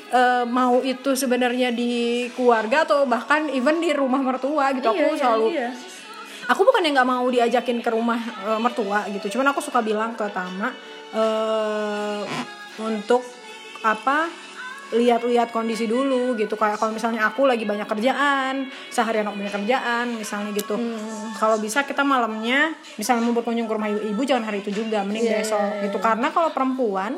eh, 0.09 0.45
mau 0.49 0.81
itu 0.81 1.11
sebenarnya 1.13 1.69
di 1.69 1.93
keluarga 2.33 2.89
atau 2.89 3.05
bahkan 3.05 3.45
even 3.53 3.77
di 3.77 3.93
rumah 3.93 4.25
mertua 4.25 4.73
gitu. 4.73 4.89
Aku 4.89 4.97
Iya, 4.97 5.09
iya, 5.13 5.21
selalu 5.21 5.47
iya. 5.53 5.69
aku 6.49 6.61
bukan 6.65 6.81
yang 6.81 6.97
nggak 6.97 7.11
mau 7.13 7.29
diajakin 7.29 7.85
ke 7.85 7.93
rumah 7.93 8.17
eh, 8.49 8.57
mertua 8.57 9.05
gitu. 9.13 9.37
Cuman 9.37 9.53
aku 9.53 9.61
suka 9.61 9.85
bilang 9.85 10.17
ke 10.17 10.25
Tama 10.33 10.73
eh 11.13 12.21
untuk 12.81 13.21
apa 13.85 14.31
lihat-lihat 14.93 15.49
kondisi 15.57 15.89
dulu 15.89 16.37
gitu. 16.37 16.53
Kayak 16.61 16.77
kalau 16.77 16.93
misalnya 16.93 17.25
aku 17.25 17.49
lagi 17.49 17.65
banyak 17.65 17.89
kerjaan 17.89 18.69
seharian 18.93 19.25
aku 19.25 19.41
banyak 19.41 19.55
kerjaan 19.65 20.07
misalnya 20.21 20.53
gitu. 20.53 20.77
Hmm. 20.77 21.33
kalau 21.41 21.57
bisa 21.59 21.83
kita 21.89 22.05
malamnya 22.05 22.77
misalnya 23.01 23.25
mau 23.25 23.33
berkunjung 23.33 23.65
ke 23.67 23.73
rumah 23.73 23.89
ibu, 23.89 24.21
jangan 24.23 24.45
hari 24.53 24.61
itu 24.61 24.71
juga 24.85 25.01
mending 25.03 25.25
Iya, 25.27 25.41
besok 25.43 25.59
iya, 25.81 25.83
gitu. 25.89 25.97
karena 25.99 26.29
kalau 26.29 26.53
perempuan 26.53 27.17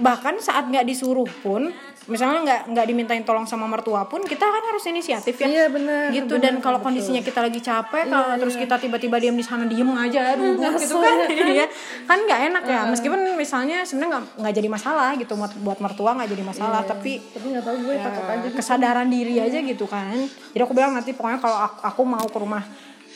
bahkan 0.00 0.40
saat 0.40 0.72
nggak 0.72 0.88
disuruh 0.88 1.28
pun 1.44 1.68
misalnya 2.06 2.38
nggak 2.46 2.60
nggak 2.70 2.86
dimintain 2.86 3.22
tolong 3.26 3.46
sama 3.50 3.66
mertua 3.66 4.06
pun 4.06 4.22
kita 4.22 4.46
kan 4.46 4.62
harus 4.62 4.84
inisiatif 4.86 5.34
ya 5.42 5.46
Iya, 5.46 5.64
benar, 5.74 6.14
gitu 6.14 6.38
benar, 6.38 6.44
dan 6.46 6.54
kalau 6.62 6.78
betul. 6.78 6.86
kondisinya 6.94 7.22
kita 7.22 7.42
lagi 7.42 7.58
capek 7.58 8.04
kalau 8.06 8.26
Iya, 8.30 8.40
terus 8.42 8.54
iya. 8.54 8.62
kita 8.62 8.74
tiba-tiba 8.78 9.16
diam 9.18 9.34
di 9.34 9.42
sana 9.42 9.66
diem 9.66 9.90
aja 9.90 10.38
nggak 10.38 10.72
gitu 10.86 10.96
kan 11.02 11.16
kan? 11.26 11.50
ya 11.60 11.66
kan 12.06 12.18
nggak 12.22 12.40
enak 12.54 12.62
ya 12.66 12.80
meskipun 12.86 13.20
misalnya 13.34 13.82
sebenarnya 13.82 14.10
nggak 14.14 14.24
nggak 14.38 14.54
jadi 14.54 14.68
masalah 14.70 15.10
gitu 15.18 15.32
buat 15.34 15.52
buat 15.60 15.78
mertua 15.82 16.10
nggak 16.14 16.30
jadi 16.30 16.44
masalah 16.46 16.80
tapi 16.86 17.18
tapi 17.34 17.46
nggak 17.50 17.64
tahu 17.66 17.76
gue 17.82 17.94
takut 17.98 18.24
aja 18.30 18.46
gitu. 18.46 18.56
kesadaran 18.62 19.08
diri 19.10 19.34
aja 19.42 19.58
gitu 19.58 19.86
kan 19.90 20.14
jadi 20.54 20.62
aku 20.62 20.72
bilang 20.78 20.94
nanti 20.94 21.10
pokoknya 21.10 21.42
kalau 21.42 21.58
aku, 21.58 21.78
aku 21.82 22.02
mau 22.06 22.26
ke 22.26 22.38
rumah 22.38 22.62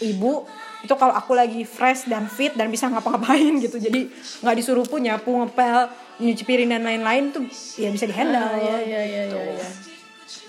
ibu 0.03 0.45
itu 0.81 0.95
kalau 0.95 1.13
aku 1.13 1.33
lagi 1.33 1.63
fresh 1.63 2.07
dan 2.07 2.25
fit 2.25 2.53
dan 2.53 2.69
bisa 2.69 2.89
ngapa-ngapain 2.89 3.53
gitu. 3.59 3.77
Jadi 3.77 4.09
nggak 4.41 4.57
disuruh 4.57 4.85
pun 4.85 5.01
nyapu 5.01 5.29
ngepel 5.35 5.89
nyuci 6.17 6.43
piring 6.43 6.69
dan 6.69 6.83
lain-lain 6.83 7.31
tuh 7.31 7.45
ya 7.77 7.89
bisa 7.89 8.05
dihandle 8.05 8.41
Ah, 8.41 8.57
iya 8.57 8.77
iya 8.81 9.01
iya 9.03 9.23
iya 9.27 9.43
iya. 9.55 9.69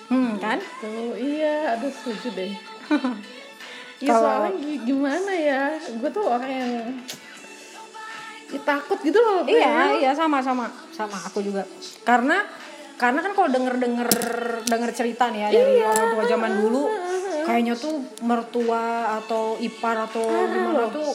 Hmm 0.07 0.35
kan? 0.37 0.59
Tuh 0.79 1.15
iya 1.15 1.75
aduh 1.75 1.91
setuju 1.91 2.27
deh. 2.33 2.51
Iya 4.01 4.17
Kalau- 4.17 4.49
soalnya 4.49 4.81
gimana 4.81 5.29
ya? 5.29 5.61
Gue 6.01 6.09
tuh 6.09 6.25
orang 6.25 6.49
yang 6.49 6.73
ya, 8.49 8.59
takut 8.65 8.97
gitu 8.97 9.13
loh. 9.15 9.45
Iya, 9.45 9.93
iya 9.95 10.11
sama 10.11 10.41
sama 10.41 10.65
sama 10.89 11.13
aku 11.21 11.45
juga. 11.45 11.63
Karena 12.01 12.41
karena 13.01 13.19
kan 13.19 13.33
kalau 13.33 13.49
denger 13.49 13.75
denger 13.75 14.09
denger 14.63 14.91
cerita 14.93 15.27
nih 15.27 15.41
ya 15.41 15.49
dari 15.51 15.73
Iya. 15.75 15.89
orang 15.89 16.07
tua 16.11 16.23
zaman 16.27 16.51
dulu, 16.55 16.83
kayaknya 17.41 17.73
tuh 17.75 17.95
mertua 18.21 18.83
atau 19.17 19.57
ipar 19.57 20.05
atau 20.05 20.21
gimana 20.21 20.85
tuh 20.87 21.09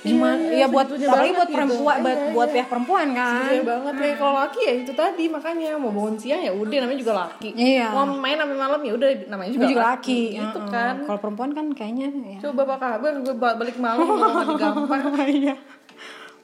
gimana 0.00 0.40
Iya, 0.40 0.64
ya 0.64 0.66
buat 0.66 0.88
apalagi 0.88 1.04
buat 1.30 1.44
gitu. 1.44 1.54
perempuan 1.54 1.96
buat 2.00 2.16
Iya, 2.16 2.32
buat 2.32 2.48
iya. 2.48 2.54
pihak 2.56 2.68
perempuan 2.68 3.06
kan. 3.12 3.44
Iya 3.46 3.62
banget 3.62 3.94
kayak 3.94 4.16
kalau 4.16 4.34
laki 4.34 4.60
ya 4.60 4.72
itu 4.80 4.92
tadi 4.94 5.24
makanya 5.28 5.70
mau 5.76 5.92
bangun 5.92 6.16
siang 6.16 6.40
ya 6.40 6.50
udah 6.50 6.76
namanya 6.80 6.98
juga 6.98 7.12
laki. 7.20 7.48
Iya. 7.52 7.86
Mau 7.92 8.08
main 8.10 8.34
sampai 8.34 8.56
malam 8.56 8.80
ya 8.80 8.92
udah 8.96 9.08
namanya 9.28 9.50
juga, 9.52 9.64
Juga, 9.68 9.82
laki, 9.92 10.20
Gitu 10.34 10.56
Heeh. 10.58 10.72
kan. 10.72 10.94
Kalau 11.04 11.18
perempuan 11.20 11.50
kan 11.52 11.66
kayaknya 11.70 12.08
ya. 12.16 12.38
Coba 12.40 12.64
apa 12.64 12.76
kabar 12.80 13.12
gue 13.14 13.34
ba- 13.36 13.54
balik 13.54 13.76
malam 13.76 14.08
digampar. 14.48 15.00
Iya. 15.30 15.54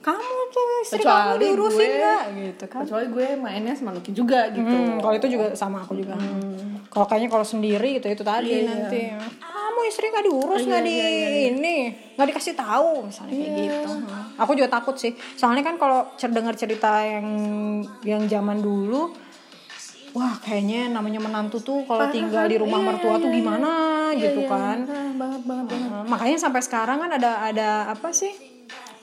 Kamu 0.07 0.23
tuh 0.49 0.67
istri 0.81 1.03
kamu 1.03 1.11
Kecuali 1.35 1.43
diurusin 1.43 1.83
gue- 1.83 1.99
nggak 1.99 2.23
gitu 2.39 2.65
kan? 2.67 2.81
Kecuali 2.81 3.07
gue 3.09 3.27
mainnya 3.37 3.75
sama 3.75 3.91
Nuki 3.91 4.13
juga 4.13 4.41
gitu. 4.49 4.63
Hmm, 4.65 4.97
kalau 4.97 5.15
itu 5.15 5.27
juga 5.29 5.47
sama 5.53 5.83
aku 5.83 5.93
juga. 5.95 6.15
Kalau 6.87 7.05
kayaknya 7.05 7.29
kalau 7.29 7.43
sendiri 7.45 7.89
gitu 7.93 8.07
itu 8.09 8.23
tadi 8.23 8.47
Iya, 8.49 8.61
iya. 8.63 8.71
nanti. 8.73 9.03
Kamu 9.43 9.81
istri 9.85 10.07
nggak 10.07 10.25
diurus 10.25 10.63
nggak 10.63 10.83
di 10.83 10.97
ini 11.49 11.77
nggak 12.15 12.29
dikasih 12.29 12.55
tahu 12.55 12.91
misalnya 13.05 13.35
kayak 13.35 13.51
Iya. 13.51 13.59
gitu. 13.61 13.91
Hmm. 13.93 14.39
Aku 14.39 14.51
juga 14.53 14.69
takut 14.71 14.95
sih. 14.95 15.11
Soalnya 15.35 15.61
kan 15.63 15.75
kalau 15.75 16.07
cer- 16.15 16.31
dengar 16.31 16.55
cerita 16.55 17.03
yang 17.03 17.27
yang 18.03 18.23
zaman 18.25 18.59
dulu 18.59 19.11
wah 20.13 20.33
kayaknya 20.39 20.89
namanya 20.89 21.21
menantu 21.21 21.61
tuh 21.61 21.85
kalau 21.85 22.09
tinggal 22.09 22.47
di 22.47 22.57
rumah 22.57 22.81
mertua 22.81 23.19
tuh 23.19 23.29
gimana 23.29 23.69
gitu 24.15 24.49
kan 24.49 24.81
Nah, 24.81 25.13
banget 25.13 25.43
banget 25.45 25.67
banget 25.69 26.05
makanya 26.09 26.39
sampai 26.39 26.63
sekarang 26.63 26.97
kan 26.99 27.13
ada 27.13 27.45
ada 27.45 27.69
apa 27.91 28.09
sih 28.11 28.33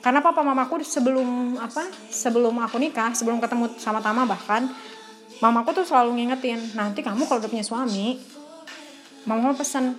karena 0.04 0.20
papa 0.20 0.44
mamaku 0.44 0.84
sebelum 0.84 1.56
apa 1.56 1.88
sebelum 2.12 2.60
aku 2.60 2.76
nikah 2.76 3.16
sebelum 3.16 3.40
ketemu 3.40 3.72
sama 3.80 4.04
Tama 4.04 4.28
bahkan 4.28 4.68
mamaku 5.40 5.80
tuh 5.80 5.88
selalu 5.88 6.20
ngingetin 6.20 6.60
nanti 6.76 7.00
kamu 7.00 7.24
kalau 7.24 7.40
udah 7.40 7.48
punya 7.48 7.64
suami 7.64 8.20
mama 9.24 9.56
pesen 9.56 9.96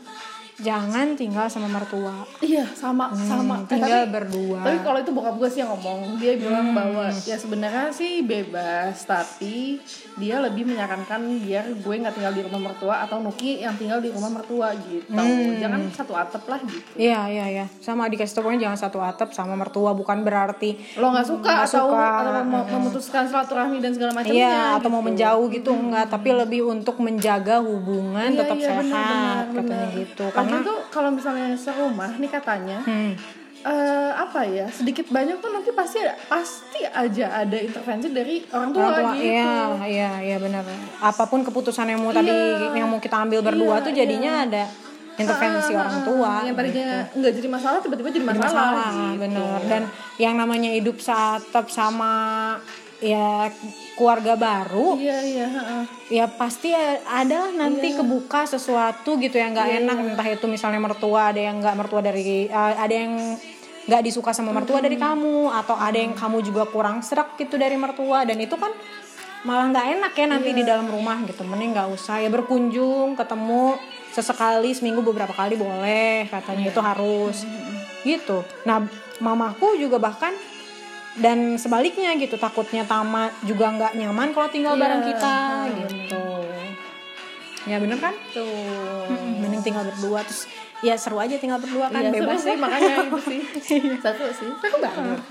jangan 0.57 1.13
tinggal 1.13 1.45
sama 1.45 1.67
mertua 1.67 2.23
Iya 2.37 2.63
sama 2.69 3.11
sama. 3.13 3.59
Eh, 3.61 3.67
tinggal 3.69 4.03
tapi, 4.03 4.13
berdua 4.13 4.59
tapi 4.61 4.77
kalau 4.81 4.97
itu 4.97 5.11
bokap 5.11 5.35
gue 5.35 5.49
sih 5.49 5.59
yang 5.59 5.69
ngomong 5.69 6.15
dia 6.15 6.33
bilang 6.35 6.65
Hmm. 6.65 6.73
bahwa 6.73 7.05
ya 7.21 7.35
sebenarnya 7.35 7.87
sih 7.89 8.21
bebas 8.21 9.03
tapi 9.03 9.77
dia 10.15 10.39
lebih 10.39 10.63
menyarankan 10.65 11.19
biar 11.39 11.65
gue 11.73 11.93
nggak 11.97 12.13
tinggal 12.13 12.31
di 12.31 12.41
rumah 12.41 12.61
mertua 12.65 12.95
atau 13.01 13.19
Nuki 13.19 13.59
yang 13.59 13.75
tinggal 13.75 13.99
di 13.99 14.09
rumah 14.09 14.31
mertua 14.31 14.71
gitu. 14.81 15.11
Hmm. 15.11 15.57
Jangan 15.57 15.79
satu 15.89 16.13
atap 16.13 16.43
lah 16.45 16.59
gitu. 16.61 16.87
Iya 16.95 17.27
iya 17.27 17.45
iya 17.51 17.65
sama 17.77 18.07
dikasih 18.07 18.33
tau 18.33 18.41
pokoknya 18.41 18.61
jangan 18.65 18.79
satu 18.79 18.99
atap 18.99 19.29
sama 19.31 19.53
mertua 19.53 19.91
bukan 19.91 20.21
berarti 20.21 20.79
Lo 20.95 21.09
nggak 21.09 21.25
suka 21.25 21.43
Nggak 21.45 21.67
atau 21.67 21.85
suka. 21.85 22.05
atau 22.23 22.43
mau 22.45 22.63
memutuskan 22.65 23.23
silaturahmi 23.25 23.77
dan 23.77 23.91
segala 23.91 24.11
macamnya. 24.13 24.33
Iya 24.33 24.57
atau 24.75 24.89
mau 24.89 24.99
gitu. 24.99 25.07
menjauh 25.09 25.45
gitu 25.49 25.69
enggak 25.71 26.05
tapi 26.07 26.29
lebih 26.31 26.61
untuk 26.63 26.95
menjaga 26.97 27.59
hubungan 27.59 28.27
Iya, 28.27 28.39
tetap 28.39 28.57
iya, 28.57 28.67
sehat 28.69 28.81
benar, 28.81 29.43
benar, 29.45 29.55
katanya 29.57 29.75
benar. 29.85 29.99
gitu 29.99 30.25
karena 30.45 30.61
tuh 30.61 30.77
kalau 30.87 31.09
misalnya 31.09 31.53
serumah 31.53 32.13
nih 32.15 32.29
katanya 32.29 32.79
hmm, 32.81 33.11
eh 33.63 34.11
apa 34.13 34.45
ya 34.45 34.69
sedikit 34.69 35.09
banyak 35.09 35.41
tuh 35.41 35.49
nanti 35.49 35.73
pasti 35.73 35.97
pasti 36.25 36.85
aja 36.85 37.41
ada 37.41 37.57
intervensi 37.57 38.07
dari 38.09 38.45
orang 38.47 38.69
tua, 38.69 38.83
orang 38.85 38.97
tua 39.01 39.13
gitu. 39.15 39.25
iya 39.25 39.53
iya 39.83 40.11
iya 40.21 40.37
benar 40.37 40.61
apa 41.01 41.23
pun 41.25 41.41
keputusan 41.41 41.89
yang 41.89 41.97
mau 41.99 42.13
tadi 42.13 42.29
Iya. 42.29 42.77
yang 42.77 42.85
mau 42.85 43.01
kita 43.01 43.17
ambil 43.19 43.41
berdua 43.41 43.81
Iya, 43.81 43.85
tuh 43.89 43.91
jadinya 43.91 44.33
ada 44.45 44.63
intervensi 45.15 45.71
Ah, 45.71 45.77
ah, 45.77 45.81
orang 45.81 45.97
ah. 45.97 46.05
tua 46.05 46.31
yang 46.43 46.55
tadinya 46.55 46.87
nggak 47.09 47.33
jadi 47.33 47.47
masalah 47.49 47.79
tiba-tiba 47.79 48.09
jadi 48.11 48.21
Jadi 48.21 48.29
masalah, 48.29 48.53
masalah 48.53 48.91
gitu. 48.93 49.21
bener 49.25 49.59
dan 49.65 49.81
yang 50.17 50.35
namanya 50.35 50.69
hidup 50.69 50.97
satap 51.01 51.65
sama 51.67 52.13
ya 53.03 53.51
keluarga 53.99 54.39
baru 54.39 54.95
iya 54.95 55.19
iya 55.19 55.47
heeh. 55.51 55.83
ya 56.15 56.25
pasti 56.31 56.71
ada 57.03 57.47
lah 57.47 57.51
nanti 57.51 57.91
Iya. 57.91 57.99
kebuka 57.99 58.47
sesuatu 58.47 59.19
gitu 59.19 59.35
yang 59.35 59.51
nggak 59.51 59.83
enak 59.83 59.95
entah 60.15 60.27
itu 60.31 60.45
misalnya 60.47 60.79
mertua 60.79 61.35
ada 61.35 61.41
yang 61.43 61.59
nggak 61.59 61.75
mertua 61.75 61.99
dari 61.99 62.47
eh, 62.47 62.75
ada 62.79 62.95
yang 62.95 63.35
nggak 63.85 64.01
disuka 64.01 64.31
sama 64.33 64.49
mertua 64.49 64.79
dari 64.81 64.95
kamu 64.95 65.51
atau 65.51 65.75
ada 65.77 65.99
yang 65.99 66.15
kamu 66.15 66.41
juga 66.41 66.65
kurang 66.65 67.03
serak 67.03 67.35
gitu 67.35 67.59
dari 67.59 67.75
mertua 67.77 68.23
dan 68.25 68.39
itu 68.39 68.55
kan 68.55 68.71
malah 69.45 69.69
nggak 69.69 69.87
enak 69.99 70.13
ya 70.17 70.25
nanti 70.25 70.49
di 70.57 70.63
dalam 70.65 70.89
rumah 70.89 71.21
gitu 71.27 71.45
mending 71.45 71.77
nggak 71.77 71.89
usah. 71.93 72.17
Ya 72.17 72.33
berkunjung 72.33 73.13
ketemu 73.13 73.77
sesekali 74.09 74.73
seminggu 74.73 75.05
beberapa 75.05 75.35
kali 75.35 75.53
boleh 75.53 76.25
katanya 76.33 76.65
itu 76.71 76.81
harus 76.81 77.45
gitu. 78.01 78.41
Nah 78.65 78.87
mamaku 79.21 79.77
juga 79.77 80.01
bahkan 80.01 80.33
dan 81.15 81.55
sebaliknya 81.55 82.11
gitu 82.15 82.35
takutnya 82.35 82.83
Tama 82.83 83.31
juga 83.41 83.69
nggak 83.69 83.95
nyaman 83.95 84.29
kalau 84.29 84.47
tinggal 84.47 84.73
Iya, 84.73 84.81
bareng 84.81 85.01
kita 85.05 85.35
hmm, 85.35 85.75
gitu. 85.87 86.25
Ya 87.65 87.77
bener 87.79 87.97
kan? 87.97 88.13
Tuh 88.29 88.83
Mm, 89.05 89.37
mending 89.39 89.61
tinggal 89.61 89.85
berdua 89.85 90.21
terus 90.21 90.49
ya 90.81 90.93
seru 90.95 91.17
aja 91.17 91.37
tinggal 91.37 91.55
berdua 91.55 91.87
kan 91.87 92.01
Iya, 92.01 92.09
bebas 92.11 92.41
sih 92.41 92.51
ya. 92.51 92.57
makanya 92.57 92.93
itu 93.05 93.19
sih. 93.21 93.39
Satu 93.97 94.25
sih. 94.29 94.49
Seru 94.51 94.77
banget. 94.77 95.21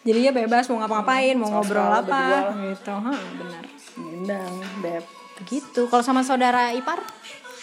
Jadinya 0.00 0.32
bebas 0.34 0.64
mau 0.66 0.80
ngapa-ngapain 0.80 1.34
mau 1.34 1.48
ngobrol 1.50 1.80
Ngobrol 1.80 2.00
apa 2.00 2.20
berdua. 2.20 2.40
gitu. 2.66 2.92
Ha 2.94 3.14
benar. 3.34 3.64
Gendang 3.96 4.52
beb. 4.78 5.04
Begitu 5.38 5.80
kalau 5.86 6.00
sama 6.00 6.20
saudara 6.20 6.70
ipar? 6.70 7.00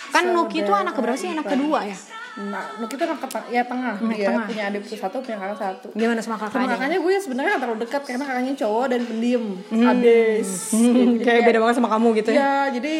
Kan 0.07 0.31
Nuki 0.31 0.61
itu 0.61 0.71
anak 0.71 0.93
keberapa 0.93 1.15
sih? 1.15 1.29
Anak 1.29 1.47
kedua 1.47 1.85
ya 1.85 1.97
nah 2.39 2.61
tuh 2.93 3.03
anak 3.03 3.17
ketang- 3.19 3.49
ya 3.49 3.61
tengah. 3.61 3.97
Anak 3.97 4.13
dia 4.13 4.29
tengah. 4.29 4.45
punya 4.45 4.63
adik 4.67 4.85
satu 4.85 5.17
punya 5.19 5.37
kakak 5.37 5.57
satu. 5.57 5.87
Gimana 5.91 6.19
sama 6.19 6.37
sama 6.37 6.45
kakaknya 6.47 6.69
kakaknya 6.71 6.97
gue 6.99 7.13
sebenarnya 7.17 7.51
gak 7.51 7.61
terlalu 7.63 7.79
dekat 7.81 8.01
karena 8.03 8.23
kakaknya 8.23 8.53
cowok 8.55 8.85
dan 8.87 9.01
pendiam. 9.03 9.45
Abis 9.71 10.49
Hmm, 10.69 11.17
kayak 11.17 11.41
beda 11.43 11.57
banget 11.59 11.75
sama 11.75 11.89
kamu 11.89 12.07
gitu 12.15 12.29
ya? 12.29 12.37
Ya 12.37 12.51
jadi 12.71 12.95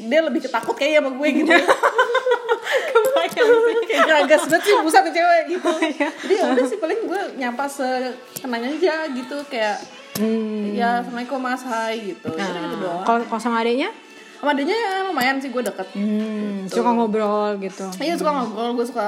dia 0.00 0.20
lebih 0.20 0.40
ketakut 0.40 0.74
kayaknya 0.74 0.98
sama 1.00 1.10
gue 1.14 1.28
gitu. 1.36 1.52
Kebayang 2.88 3.48
kayak 3.88 4.02
geragas 4.04 4.42
banget 4.44 4.62
sih 4.64 4.74
pusat 4.78 5.02
nih 5.02 5.14
cewek 5.14 5.42
gitu. 5.48 5.70
Iya. 5.88 6.08
jadi 6.18 6.34
ya 6.34 6.44
udah 6.50 6.64
sih 6.66 6.78
paling 6.78 7.00
gue 7.04 7.20
nyapa 7.36 7.64
sekenanya 7.66 8.68
aja 8.70 8.94
gitu 9.08 9.36
kayak 9.46 9.78
Hmm. 10.18 10.74
ya 10.74 10.98
assalamualaikum 10.98 11.38
mas. 11.38 11.62
Hai 11.62 11.94
gitu. 12.04 12.26
Nah, 12.28 12.50
gitu 12.50 12.76
doang. 12.82 13.06
Kalau 13.06 13.22
kalau 13.24 13.38
sama 13.38 13.62
adiknya 13.62 13.94
sama 14.38 14.54
adanya 14.54 14.70
ya 14.70 14.92
lumayan 15.10 15.42
sih 15.42 15.50
gue 15.50 15.62
deket 15.66 15.88
hmm, 15.98 16.70
suka 16.70 16.94
ngobrol 16.94 17.58
gitu 17.58 17.90
Iya 17.98 18.14
suka 18.14 18.30
ngobrol, 18.30 18.70
gue 18.78 18.86
suka 18.86 19.06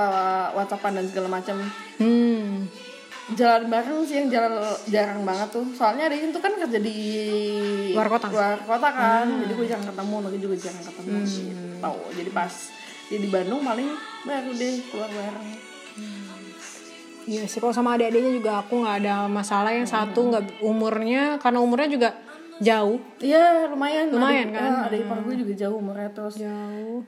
whatsappan 0.59 0.99
dan 0.99 1.07
segala 1.07 1.29
macam. 1.31 1.57
hmm. 2.03 2.67
Jalan 3.39 3.71
bareng 3.71 4.03
sih 4.03 4.19
yang 4.19 4.27
jalan 4.27 4.59
jarang 4.91 5.23
banget 5.23 5.55
tuh. 5.55 5.63
Soalnya 5.71 6.11
ada 6.11 6.19
itu 6.19 6.35
kan 6.43 6.51
kerja 6.51 6.83
di 6.83 6.99
Luar 7.95 8.11
kota? 8.11 8.27
Hmm. 8.27 8.35
Luar 8.35 8.59
kota 8.59 8.89
kan, 8.91 9.27
jadi 9.47 9.53
gue 9.55 9.67
jarang 9.71 9.87
ketemu, 9.87 10.17
lagi 10.27 10.39
juga 10.43 10.57
jarang 10.59 10.83
ketemu. 10.83 11.11
Gitu. 11.23 11.91
Jadi 12.19 12.31
pas 12.35 12.53
dia 13.07 13.19
di 13.23 13.29
Bandung 13.31 13.63
paling 13.63 13.89
baru 14.27 14.51
deh 14.51 14.75
keluar 14.91 15.11
bareng. 15.15 15.49
Iya 17.31 17.47
sih 17.47 17.63
kalau 17.63 17.71
sama 17.71 17.95
adik-adiknya 17.95 18.33
juga 18.35 18.51
aku 18.67 18.83
nggak 18.83 18.97
ada 19.07 19.31
masalah 19.31 19.71
yang 19.71 19.87
satu 19.87 20.35
nggak 20.35 20.59
umurnya 20.67 21.39
karena 21.39 21.63
umurnya 21.63 21.87
juga 21.87 22.11
jauh 22.61 23.01
Iya 23.19 23.67
lumayan. 23.67 24.09
Lumayan 24.09 24.47
Adik- 24.47 24.55
kan? 24.55 24.71
eh, 24.71 24.87
Ada 24.87 24.97
ipar 24.99 25.19
gue 25.21 25.35
juga 25.35 25.53
jauh 25.57 25.77
umurnya 25.77 26.11
terus. 26.11 26.37
jauh 26.37 27.01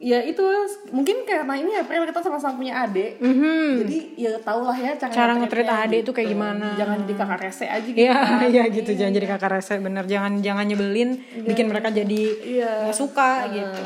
Ya 0.00 0.16
itu 0.18 0.40
mungkin 0.88 1.28
karena 1.28 1.54
ini 1.54 1.76
April 1.76 2.08
kita 2.08 2.24
sama-sama 2.24 2.56
punya 2.56 2.72
adik. 2.80 3.20
Mhm. 3.20 3.84
Jadi 3.84 3.98
ya 4.16 4.32
tau 4.40 4.64
lah 4.64 4.72
ya 4.72 4.96
cara, 4.96 5.12
Cara 5.12 5.32
nge-treat 5.36 5.68
adik 5.68 6.00
tuh 6.02 6.16
kayak 6.16 6.32
gimana. 6.32 6.72
Jangan 6.72 7.04
jadi 7.04 7.14
kakak 7.18 7.38
rese 7.42 7.66
aja 7.68 7.84
gitu. 7.84 8.00
Iya, 8.00 8.16
kan. 8.16 8.48
iya 8.48 8.62
gitu 8.70 8.90
jangan 8.90 9.12
jadi 9.12 9.26
kakak 9.28 9.50
rese 9.52 9.74
bener 9.76 10.04
jangan 10.06 10.40
jangan 10.40 10.64
nyebelin 10.64 11.20
bikin 11.42 11.68
mereka 11.68 11.92
jadi 11.92 12.22
Iya. 12.40 12.72
nggak 12.86 12.96
suka 12.96 13.44
gitu. 13.50 13.82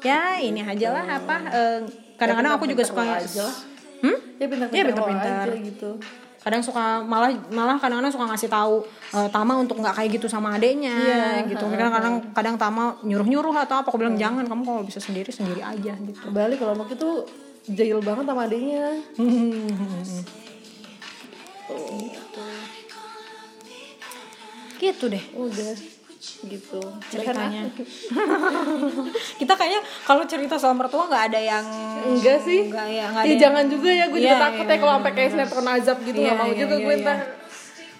Ya 0.00 0.38
ini 0.38 0.62
aja 0.62 0.94
lah 0.94 1.04
apa 1.10 1.36
eh, 1.50 1.78
kadang-kadang 2.14 2.52
aku 2.54 2.70
juga 2.70 2.86
suka 2.86 3.02
aja 3.18 3.42
lah. 3.42 3.56
Hmm? 3.98 4.18
Ya 4.38 4.46
pintar-pintar 4.46 4.78
Iya, 4.78 5.50
aja 5.50 5.58
gitu. 5.58 5.90
Kadang 6.38 6.62
suka 6.62 7.02
malah 7.02 7.34
malah 7.50 7.74
kadang-kadang 7.76 8.14
suka 8.14 8.30
ngasih 8.30 8.46
tahu 8.46 8.86
eh, 9.14 9.28
Tama 9.28 9.58
untuk 9.58 9.82
nggak 9.82 9.98
kayak 9.98 10.10
gitu 10.16 10.30
sama 10.30 10.54
adeknya 10.54 10.94
Iya, 10.94 11.50
gitu. 11.50 11.66
kadang 11.66 11.92
kadang 11.92 12.14
kadang 12.32 12.56
Tama 12.56 12.94
nyuruh 13.02 13.26
nyuruh 13.26 13.54
atau 13.58 13.82
apa 13.82 13.90
aku 13.90 13.98
bilang 13.98 14.14
jangan 14.14 14.46
kamu 14.46 14.62
kalau 14.62 14.82
bisa 14.86 15.02
sendiri 15.02 15.34
sendiri 15.34 15.60
aja 15.60 15.98
gitu. 15.98 16.30
Kembali 16.30 16.54
kalau 16.56 16.78
Noki 16.78 16.94
tuh 16.94 17.26
jahil 17.68 17.98
banget 18.00 18.24
sama 18.24 18.46
adiknya. 18.46 19.02
gitu 24.78 25.10
deh. 25.10 25.24
Udah 25.34 25.97
gitu. 26.40 26.80
ceritanya 27.08 27.66
kita 29.40 29.52
kayaknya 29.52 29.80
kalau 30.02 30.22
cerita 30.24 30.54
soal 30.54 30.72
mertua 30.72 31.06
nggak 31.06 31.24
ada 31.28 31.40
yang 31.40 31.64
Enggak 32.08 32.38
sih. 32.40 32.66
nggak 32.66 32.86
ya 32.88 33.04
nggak 33.06 33.18
ada 33.18 33.26
Iya 33.26 33.30
yang- 33.30 33.42
jangan 33.42 33.64
juga 33.66 33.90
ya, 33.90 34.04
gue 34.06 34.18
Iya, 34.18 34.26
juga 34.28 34.36
takut 34.40 34.62
iya, 34.62 34.70
ya 34.70 34.78
kalau 34.78 34.92
sampai 34.94 35.12
kayak 35.12 35.30
sinetron 35.30 35.66
azab 35.68 35.98
gitu 36.00 36.18
Iya, 36.18 36.24
nggak 36.24 36.36
mau 36.36 36.46
iya, 36.46 36.58
juga 36.58 36.74
iya, 36.74 36.84
gue 36.84 36.94
iya. 36.94 37.04
ntar 37.04 37.18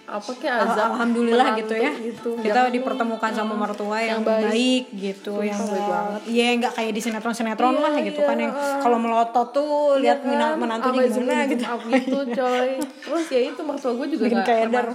apa 0.09 0.31
kayak 0.33 0.55
azab 0.65 0.89
Alhamdulillah 0.89 1.47
gitu 1.53 1.73
ya 1.75 1.91
gitu. 1.93 2.29
kita 2.35 2.49
Jangan 2.55 2.71
dipertemukan 2.71 3.29
sama 3.31 3.53
mertua 3.53 3.97
yang, 3.99 4.09
yang 4.11 4.21
baik. 4.23 4.45
baik. 4.47 4.83
gitu 4.91 5.31
Sumpah, 5.31 5.45
yang 5.45 5.59
baik 5.61 5.85
banget. 5.87 6.21
Iya 6.25 6.45
nggak 6.57 6.73
kayak 6.73 6.91
di 6.91 7.01
sinetron 7.03 7.35
sinetron 7.35 7.71
Iya, 7.71 7.83
lah 7.83 7.93
gitu 8.01 8.19
iya, 8.19 8.27
kan 8.27 8.37
yang 8.39 8.53
kalau 8.79 8.97
melotot 8.97 9.47
tuh 9.51 9.69
lihat 9.95 10.19
Iya 10.19 10.33
kan? 10.49 10.57
menantunya 10.57 11.01
gimana 11.07 11.45
gitu 11.45 11.61
up 11.63 11.81
gitu 11.85 12.17
coy 12.27 12.69
terus 12.81 13.25
ya 13.27 13.41
itu 13.45 13.61
mertua 13.61 13.91
gue 13.93 14.07
juga 14.09 14.23
nggak 14.27 14.47
keder. 14.49 14.87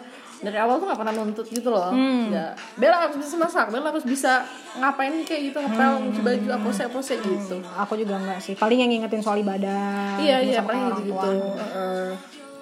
Dari 0.45 0.55
awal 0.55 0.77
tuh 0.77 0.87
gak 0.87 1.01
pernah 1.01 1.15
nuntut 1.15 1.47
gitu 1.47 1.69
loh. 1.69 1.89
Hmm. 1.89 2.29
ya 2.29 2.53
Bella 2.77 3.01
harus 3.01 3.17
bisa 3.17 3.35
masak 3.35 3.67
Bella 3.69 3.89
harus 3.89 4.05
bisa 4.05 4.45
ngapain 4.77 5.17
kayak 5.25 5.41
gitu 5.49 5.59
ngepel 5.59 5.93
Hmm. 5.97 6.21
baju 6.21 6.49
apa 6.53 6.69
sih 6.71 6.85
apa 6.85 6.99
sih 7.01 7.17
gitu. 7.17 7.57
Aku 7.75 7.97
juga 7.97 8.15
nggak 8.17 8.39
sih. 8.39 8.55
Paling 8.55 8.79
yang 8.79 8.91
ngingetin 8.91 9.19
soal 9.19 9.39
ibadah 9.39 10.21
iya 10.21 10.39
iya 10.39 10.61
paling 10.61 11.03
gitu 11.03 11.31
Heeh. 11.57 12.13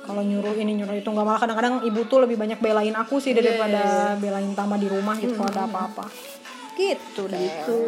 kalau 0.03 0.19
nyuruh 0.19 0.55
ini 0.55 0.75
nyuruh 0.75 0.95
itu 0.95 1.07
nggak 1.07 1.23
malah. 1.23 1.39
Kadang-kadang 1.39 1.75
ibu 1.83 2.01
tuh 2.07 2.23
lebih 2.23 2.35
banyak 2.35 2.59
belain 2.59 2.95
aku 2.95 3.19
sih 3.19 3.33
daripada 3.33 3.83
belain 4.17 4.51
Tama 4.53 4.75
di 4.75 4.87
rumah 4.87 5.15
gitu 5.15 5.35
kalau 5.35 5.51
ada 5.51 5.65
apa-apa. 5.65 6.07
Gitu 6.73 7.27
deh. 7.27 7.39
Gitu. 7.39 7.79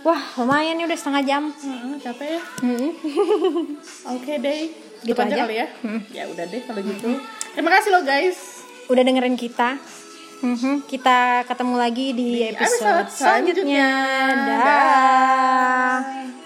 Wah 0.00 0.20
lumayan 0.36 0.76
nih 0.76 0.84
udah 0.84 0.98
setengah 0.98 1.22
jam. 1.24 1.42
Heeh, 1.48 1.96
capek 1.96 2.28
ya? 2.28 2.40
Mm-mm. 2.60 2.90
oke 4.12 4.32
deh 4.36 4.60
Gitu 5.04 5.12
gitu 5.12 5.20
aja 5.20 5.30
aja. 5.30 5.42
kali 5.44 5.54
ya 5.54 5.66
ya 6.10 6.22
udah 6.26 6.44
deh 6.44 6.62
kalau 6.64 6.80
gitu 6.80 7.08
terima 7.52 7.70
kasih 7.70 7.90
loh 7.92 8.02
guys 8.02 8.38
udah 8.86 9.02
dengerin 9.02 9.36
kita 9.36 9.76
Mhm, 10.36 10.84
kita 10.84 11.40
ketemu 11.44 11.74
lagi 11.74 12.12
di, 12.12 12.28
Di 12.36 12.52
episode, 12.52 12.84
episode 13.00 13.08
selanjutnya. 13.16 13.64
selanjutnya. 13.64 13.88
Dah. 14.44 14.60
Dah. 14.60 16.43